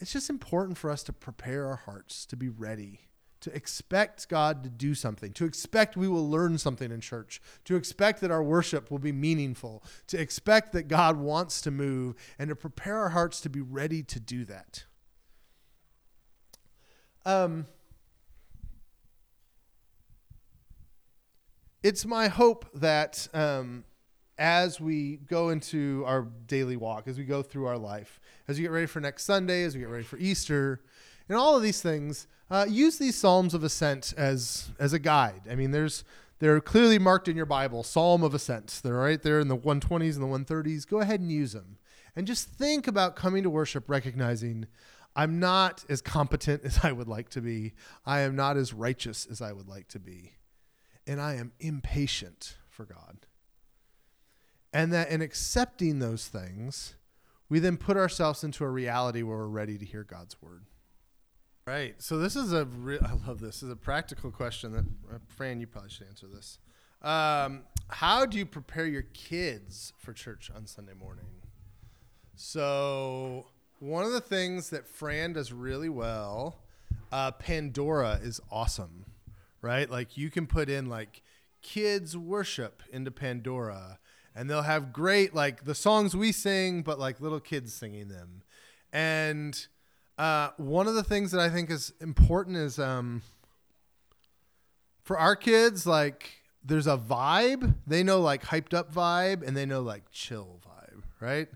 It's 0.00 0.12
just 0.12 0.30
important 0.30 0.78
for 0.78 0.90
us 0.90 1.02
to 1.04 1.12
prepare 1.12 1.66
our 1.66 1.76
hearts 1.76 2.26
to 2.26 2.36
be 2.36 2.48
ready, 2.48 3.00
to 3.40 3.54
expect 3.54 4.28
God 4.28 4.64
to 4.64 4.70
do 4.70 4.94
something, 4.94 5.32
to 5.34 5.44
expect 5.44 5.96
we 5.96 6.08
will 6.08 6.28
learn 6.28 6.58
something 6.58 6.90
in 6.90 7.00
church, 7.00 7.40
to 7.64 7.76
expect 7.76 8.20
that 8.20 8.30
our 8.30 8.42
worship 8.42 8.90
will 8.90 8.98
be 8.98 9.12
meaningful, 9.12 9.82
to 10.08 10.20
expect 10.20 10.72
that 10.72 10.88
God 10.88 11.16
wants 11.16 11.60
to 11.62 11.70
move, 11.70 12.16
and 12.38 12.48
to 12.48 12.56
prepare 12.56 12.98
our 12.98 13.10
hearts 13.10 13.40
to 13.42 13.48
be 13.48 13.60
ready 13.60 14.02
to 14.02 14.18
do 14.18 14.44
that. 14.44 14.84
Um, 17.24 17.66
it's 21.82 22.04
my 22.04 22.28
hope 22.28 22.66
that 22.74 23.28
um, 23.32 23.84
as 24.42 24.80
we 24.80 25.18
go 25.28 25.50
into 25.50 26.02
our 26.04 26.26
daily 26.48 26.76
walk, 26.76 27.06
as 27.06 27.16
we 27.16 27.22
go 27.22 27.42
through 27.42 27.66
our 27.66 27.78
life, 27.78 28.18
as 28.48 28.56
we 28.56 28.62
get 28.62 28.72
ready 28.72 28.86
for 28.86 28.98
next 28.98 29.24
Sunday, 29.24 29.62
as 29.62 29.72
we 29.72 29.80
get 29.80 29.88
ready 29.88 30.02
for 30.02 30.18
Easter, 30.18 30.82
and 31.28 31.38
all 31.38 31.56
of 31.56 31.62
these 31.62 31.80
things, 31.80 32.26
uh, 32.50 32.66
use 32.68 32.98
these 32.98 33.16
Psalms 33.16 33.54
of 33.54 33.62
Ascent 33.62 34.12
as 34.16 34.70
as 34.80 34.92
a 34.92 34.98
guide. 34.98 35.42
I 35.48 35.54
mean, 35.54 35.70
there's 35.70 36.02
they're 36.40 36.60
clearly 36.60 36.98
marked 36.98 37.28
in 37.28 37.36
your 37.36 37.46
Bible, 37.46 37.84
Psalm 37.84 38.24
of 38.24 38.34
Ascent. 38.34 38.80
They're 38.82 38.94
right 38.94 39.22
there 39.22 39.38
in 39.38 39.46
the 39.46 39.56
120s 39.56 40.20
and 40.20 40.22
the 40.24 40.54
130s. 40.54 40.88
Go 40.88 40.98
ahead 40.98 41.20
and 41.20 41.30
use 41.30 41.52
them, 41.52 41.78
and 42.16 42.26
just 42.26 42.48
think 42.48 42.88
about 42.88 43.14
coming 43.14 43.44
to 43.44 43.50
worship, 43.50 43.88
recognizing 43.88 44.66
I'm 45.14 45.38
not 45.38 45.84
as 45.88 46.02
competent 46.02 46.62
as 46.64 46.80
I 46.82 46.90
would 46.90 47.06
like 47.06 47.28
to 47.30 47.40
be. 47.40 47.74
I 48.04 48.22
am 48.22 48.34
not 48.34 48.56
as 48.56 48.74
righteous 48.74 49.24
as 49.30 49.40
I 49.40 49.52
would 49.52 49.68
like 49.68 49.86
to 49.90 50.00
be. 50.00 50.32
And 51.06 51.20
I 51.20 51.34
am 51.34 51.52
impatient 51.60 52.56
for 52.68 52.84
God. 52.84 53.26
And 54.72 54.92
that 54.92 55.10
in 55.10 55.20
accepting 55.20 55.98
those 55.98 56.28
things, 56.28 56.94
we 57.48 57.58
then 57.58 57.76
put 57.76 57.96
ourselves 57.96 58.42
into 58.42 58.64
a 58.64 58.70
reality 58.70 59.22
where 59.22 59.36
we're 59.36 59.46
ready 59.46 59.76
to 59.76 59.84
hear 59.84 60.04
God's 60.04 60.40
word. 60.40 60.64
Right. 61.66 61.94
So 61.98 62.18
this 62.18 62.34
is 62.34 62.52
a 62.52 62.64
re- 62.64 62.98
I 63.00 63.12
love 63.26 63.40
this. 63.40 63.60
This 63.60 63.62
is 63.64 63.70
a 63.70 63.76
practical 63.76 64.30
question 64.30 64.72
that 64.72 64.84
uh, 65.14 65.18
Fran, 65.28 65.60
you 65.60 65.66
probably 65.66 65.90
should 65.90 66.08
answer 66.08 66.26
this. 66.26 66.58
Um, 67.02 67.62
how 67.88 68.26
do 68.26 68.38
you 68.38 68.46
prepare 68.46 68.86
your 68.86 69.02
kids 69.02 69.92
for 69.98 70.12
church 70.12 70.50
on 70.54 70.66
Sunday 70.66 70.94
morning? 70.94 71.26
So 72.34 73.46
one 73.80 74.04
of 74.04 74.12
the 74.12 74.20
things 74.20 74.70
that 74.70 74.86
Fran 74.88 75.34
does 75.34 75.52
really 75.52 75.88
well, 75.88 76.60
uh, 77.10 77.32
Pandora 77.32 78.20
is 78.22 78.40
awesome, 78.50 79.04
right? 79.60 79.90
Like 79.90 80.16
you 80.16 80.30
can 80.30 80.46
put 80.46 80.68
in 80.68 80.88
like 80.88 81.22
kids 81.60 82.16
worship 82.16 82.82
into 82.92 83.10
Pandora, 83.10 83.98
and 84.34 84.48
they'll 84.48 84.62
have 84.62 84.92
great 84.92 85.34
like 85.34 85.64
the 85.64 85.74
songs 85.74 86.16
we 86.16 86.32
sing, 86.32 86.82
but 86.82 86.98
like 86.98 87.20
little 87.20 87.40
kids 87.40 87.72
singing 87.72 88.08
them. 88.08 88.42
And 88.92 89.66
uh, 90.18 90.50
one 90.56 90.86
of 90.86 90.94
the 90.94 91.02
things 91.02 91.30
that 91.32 91.40
I 91.40 91.48
think 91.48 91.70
is 91.70 91.92
important 92.00 92.56
is 92.56 92.78
um, 92.78 93.22
for 95.02 95.18
our 95.18 95.36
kids, 95.36 95.86
like 95.86 96.42
there's 96.64 96.86
a 96.86 96.96
vibe. 96.96 97.74
They 97.86 98.02
know 98.02 98.20
like 98.20 98.44
hyped 98.44 98.74
up 98.74 98.92
vibe, 98.92 99.46
and 99.46 99.56
they 99.56 99.66
know 99.66 99.80
like 99.80 100.04
chill 100.10 100.60
vibe, 100.66 101.02
right? 101.20 101.48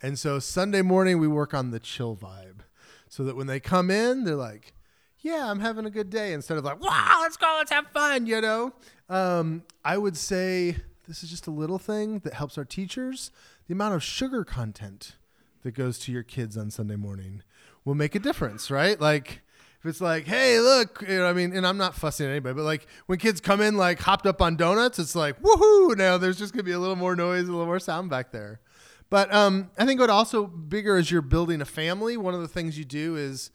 And 0.00 0.18
so 0.18 0.38
Sunday 0.38 0.82
morning, 0.82 1.18
we 1.18 1.28
work 1.28 1.54
on 1.54 1.70
the 1.70 1.80
chill 1.80 2.16
vibe 2.16 2.60
so 3.08 3.24
that 3.24 3.36
when 3.36 3.46
they 3.46 3.60
come 3.60 3.90
in, 3.90 4.24
they're 4.24 4.36
like, 4.36 4.74
yeah, 5.20 5.50
I'm 5.50 5.60
having 5.60 5.86
a 5.86 5.90
good 5.90 6.10
day 6.10 6.32
instead 6.32 6.58
of 6.58 6.64
like, 6.64 6.80
wow, 6.80 7.18
let's 7.22 7.36
go, 7.36 7.56
let's 7.58 7.72
have 7.72 7.88
fun, 7.88 8.26
you 8.26 8.40
know? 8.40 8.72
Um, 9.08 9.64
I 9.84 9.98
would 9.98 10.16
say 10.16 10.76
this 11.08 11.22
is 11.22 11.30
just 11.30 11.46
a 11.46 11.50
little 11.50 11.78
thing 11.78 12.18
that 12.20 12.34
helps 12.34 12.58
our 12.58 12.66
teachers. 12.66 13.30
The 13.66 13.72
amount 13.72 13.94
of 13.94 14.02
sugar 14.02 14.44
content 14.44 15.16
that 15.62 15.72
goes 15.72 15.98
to 16.00 16.12
your 16.12 16.22
kids 16.22 16.56
on 16.56 16.70
Sunday 16.70 16.96
morning 16.96 17.42
will 17.84 17.94
make 17.94 18.14
a 18.14 18.18
difference, 18.18 18.70
right? 18.70 19.00
Like, 19.00 19.40
if 19.80 19.86
it's 19.86 20.00
like, 20.00 20.26
hey, 20.26 20.60
look, 20.60 21.02
you 21.08 21.18
know, 21.18 21.26
I 21.26 21.32
mean, 21.32 21.56
and 21.56 21.66
I'm 21.66 21.78
not 21.78 21.94
fussing 21.94 22.26
at 22.26 22.30
anybody, 22.30 22.54
but 22.54 22.64
like 22.64 22.86
when 23.06 23.18
kids 23.18 23.40
come 23.40 23.60
in 23.60 23.76
like 23.76 24.00
hopped 24.00 24.26
up 24.26 24.42
on 24.42 24.56
donuts, 24.56 24.98
it's 24.98 25.14
like, 25.14 25.40
woohoo! 25.40 25.96
Now 25.96 26.18
there's 26.18 26.38
just 26.38 26.52
gonna 26.52 26.62
be 26.62 26.72
a 26.72 26.78
little 26.78 26.96
more 26.96 27.16
noise, 27.16 27.48
a 27.48 27.52
little 27.52 27.66
more 27.66 27.78
sound 27.78 28.10
back 28.10 28.30
there. 28.30 28.60
But 29.08 29.32
um, 29.32 29.70
I 29.78 29.86
think 29.86 30.00
what 30.00 30.10
also 30.10 30.46
bigger 30.46 30.96
as 30.96 31.10
you're 31.10 31.22
building 31.22 31.62
a 31.62 31.64
family, 31.64 32.16
one 32.18 32.34
of 32.34 32.40
the 32.40 32.48
things 32.48 32.78
you 32.78 32.84
do 32.84 33.16
is 33.16 33.50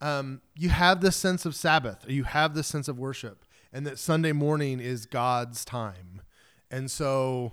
um, 0.00 0.40
you 0.54 0.68
have 0.68 1.00
this 1.00 1.16
sense 1.16 1.44
of 1.44 1.56
Sabbath, 1.56 2.06
or 2.06 2.12
you 2.12 2.24
have 2.24 2.54
this 2.54 2.68
sense 2.68 2.86
of 2.86 2.98
worship, 2.98 3.44
and 3.72 3.84
that 3.86 3.98
Sunday 3.98 4.32
morning 4.32 4.78
is 4.78 5.06
God's 5.06 5.64
time. 5.64 6.21
And 6.72 6.90
so, 6.90 7.52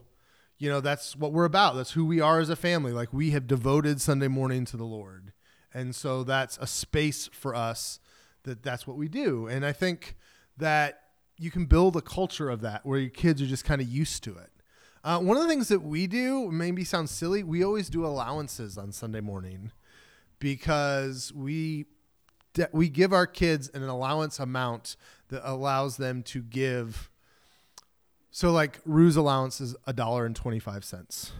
you 0.58 0.70
know, 0.70 0.80
that's 0.80 1.16
what 1.16 1.34
we're 1.34 1.46
about. 1.46 1.76
That's 1.76 1.92
who 1.92 2.06
we 2.06 2.22
are 2.22 2.40
as 2.40 2.50
a 2.50 2.56
family. 2.56 2.92
Like 2.94 3.14
we 3.14 3.32
have 3.32 3.46
devoted 3.46 4.02
Sunday 4.02 4.30
morning 4.30 4.66
to 4.66 4.78
the 4.78 4.86
Lord. 4.86 5.34
And 5.74 5.94
so 5.94 6.24
that's 6.24 6.58
a 6.60 6.66
space 6.66 7.30
for 7.32 7.54
us 7.54 8.00
that 8.44 8.64
that's 8.64 8.88
what 8.88 8.98
we 8.98 9.08
do. 9.08 9.46
And 9.46 9.66
I 9.66 9.74
think 9.74 10.16
that 10.58 11.02
you 11.38 11.52
can 11.52 11.66
build 11.66 11.96
a 11.96 12.02
culture 12.02 12.50
of 12.50 12.62
that 12.62 12.86
where 12.86 13.00
your 13.00 13.10
kids 13.10 13.42
are 13.42 13.46
just 13.46 13.66
kind 13.66 13.82
of 13.82 13.88
used 13.88 14.24
to 14.24 14.36
it. 14.38 14.50
Uh, 15.04 15.20
one 15.20 15.38
of 15.38 15.44
the 15.44 15.50
things 15.50 15.68
that 15.68 15.82
we 15.82 16.08
do 16.08 16.52
maybe 16.52 16.84
sounds 16.84 17.12
silly. 17.12 17.44
We 17.44 17.64
always 17.64 17.90
do 17.90 18.06
allowances 18.06 18.78
on 18.78 18.92
Sunday 18.92 19.22
morning 19.22 19.72
because 20.40 21.32
we 21.34 21.86
de- 22.54 22.70
we 22.74 22.90
give 22.90 23.14
our 23.14 23.28
kids 23.28 23.70
an 23.74 23.84
allowance 23.84 24.40
amount 24.40 24.96
that 25.30 25.50
allows 25.50 25.98
them 25.98 26.24
to 26.24 26.42
give. 26.42 27.09
So 28.32 28.52
like 28.52 28.80
Rue's 28.86 29.16
allowance 29.16 29.60
is 29.60 29.76
a 29.88 29.94
dollar 29.94 30.26
and 30.26 30.36
twenty 30.36 30.60
five 30.60 30.84
cents, 30.86 31.32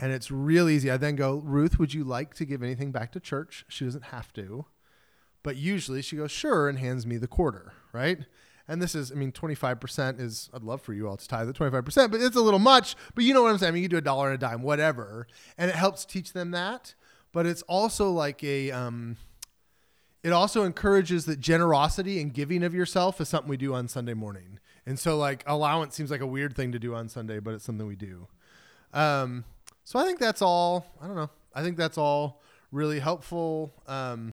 and 0.00 0.12
it's 0.12 0.30
real 0.30 0.68
easy. 0.68 0.90
I 0.90 0.96
then 0.96 1.16
go, 1.16 1.36
Ruth, 1.44 1.78
would 1.78 1.94
you 1.94 2.04
like 2.04 2.34
to 2.34 2.44
give 2.44 2.62
anything 2.62 2.92
back 2.92 3.12
to 3.12 3.20
church? 3.20 3.64
She 3.68 3.84
doesn't 3.84 4.04
have 4.06 4.32
to, 4.34 4.66
but 5.42 5.56
usually 5.56 6.02
she 6.02 6.16
goes, 6.16 6.32
sure, 6.32 6.68
and 6.68 6.78
hands 6.78 7.06
me 7.06 7.16
the 7.16 7.28
quarter, 7.28 7.72
right? 7.92 8.18
And 8.66 8.80
this 8.80 8.94
is, 8.94 9.12
I 9.12 9.14
mean, 9.14 9.30
25% 9.30 10.20
is, 10.20 10.48
I'd 10.54 10.62
love 10.62 10.80
for 10.80 10.94
you 10.94 11.06
all 11.06 11.18
to 11.18 11.28
tithe 11.28 11.46
the 11.46 11.52
25%, 11.52 12.10
but 12.10 12.20
it's 12.20 12.34
a 12.34 12.40
little 12.40 12.58
much. 12.58 12.96
But 13.14 13.24
you 13.24 13.34
know 13.34 13.42
what 13.42 13.50
I'm 13.50 13.58
saying? 13.58 13.68
I 13.68 13.74
mean, 13.74 13.82
you 13.82 13.88
can 13.88 13.96
do 13.96 13.98
a 13.98 14.02
dollar 14.02 14.30
and 14.30 14.36
a 14.36 14.38
dime, 14.38 14.62
whatever. 14.62 15.26
And 15.58 15.70
it 15.70 15.76
helps 15.76 16.06
teach 16.06 16.32
them 16.32 16.50
that. 16.52 16.94
But 17.30 17.44
it's 17.44 17.60
also 17.62 18.10
like 18.10 18.42
a, 18.42 18.70
um, 18.70 19.18
it 20.22 20.32
also 20.32 20.62
encourages 20.64 21.26
that 21.26 21.40
generosity 21.40 22.20
and 22.22 22.32
giving 22.32 22.62
of 22.62 22.72
yourself 22.72 23.20
is 23.20 23.28
something 23.28 23.50
we 23.50 23.58
do 23.58 23.74
on 23.74 23.86
Sunday 23.86 24.14
morning. 24.14 24.58
And 24.86 24.98
so, 24.98 25.16
like, 25.16 25.42
allowance 25.46 25.94
seems 25.94 26.10
like 26.10 26.20
a 26.20 26.26
weird 26.26 26.54
thing 26.54 26.72
to 26.72 26.78
do 26.78 26.94
on 26.94 27.08
Sunday, 27.08 27.38
but 27.38 27.54
it's 27.54 27.64
something 27.64 27.86
we 27.86 27.96
do. 27.96 28.26
Um, 28.92 29.44
so 29.82 29.98
I 29.98 30.04
think 30.04 30.18
that's 30.18 30.42
all. 30.42 30.86
I 31.00 31.06
don't 31.06 31.16
know. 31.16 31.30
I 31.54 31.62
think 31.62 31.76
that's 31.76 31.98
all 31.98 32.42
really 32.70 32.98
helpful. 32.98 33.72
Um, 33.86 34.30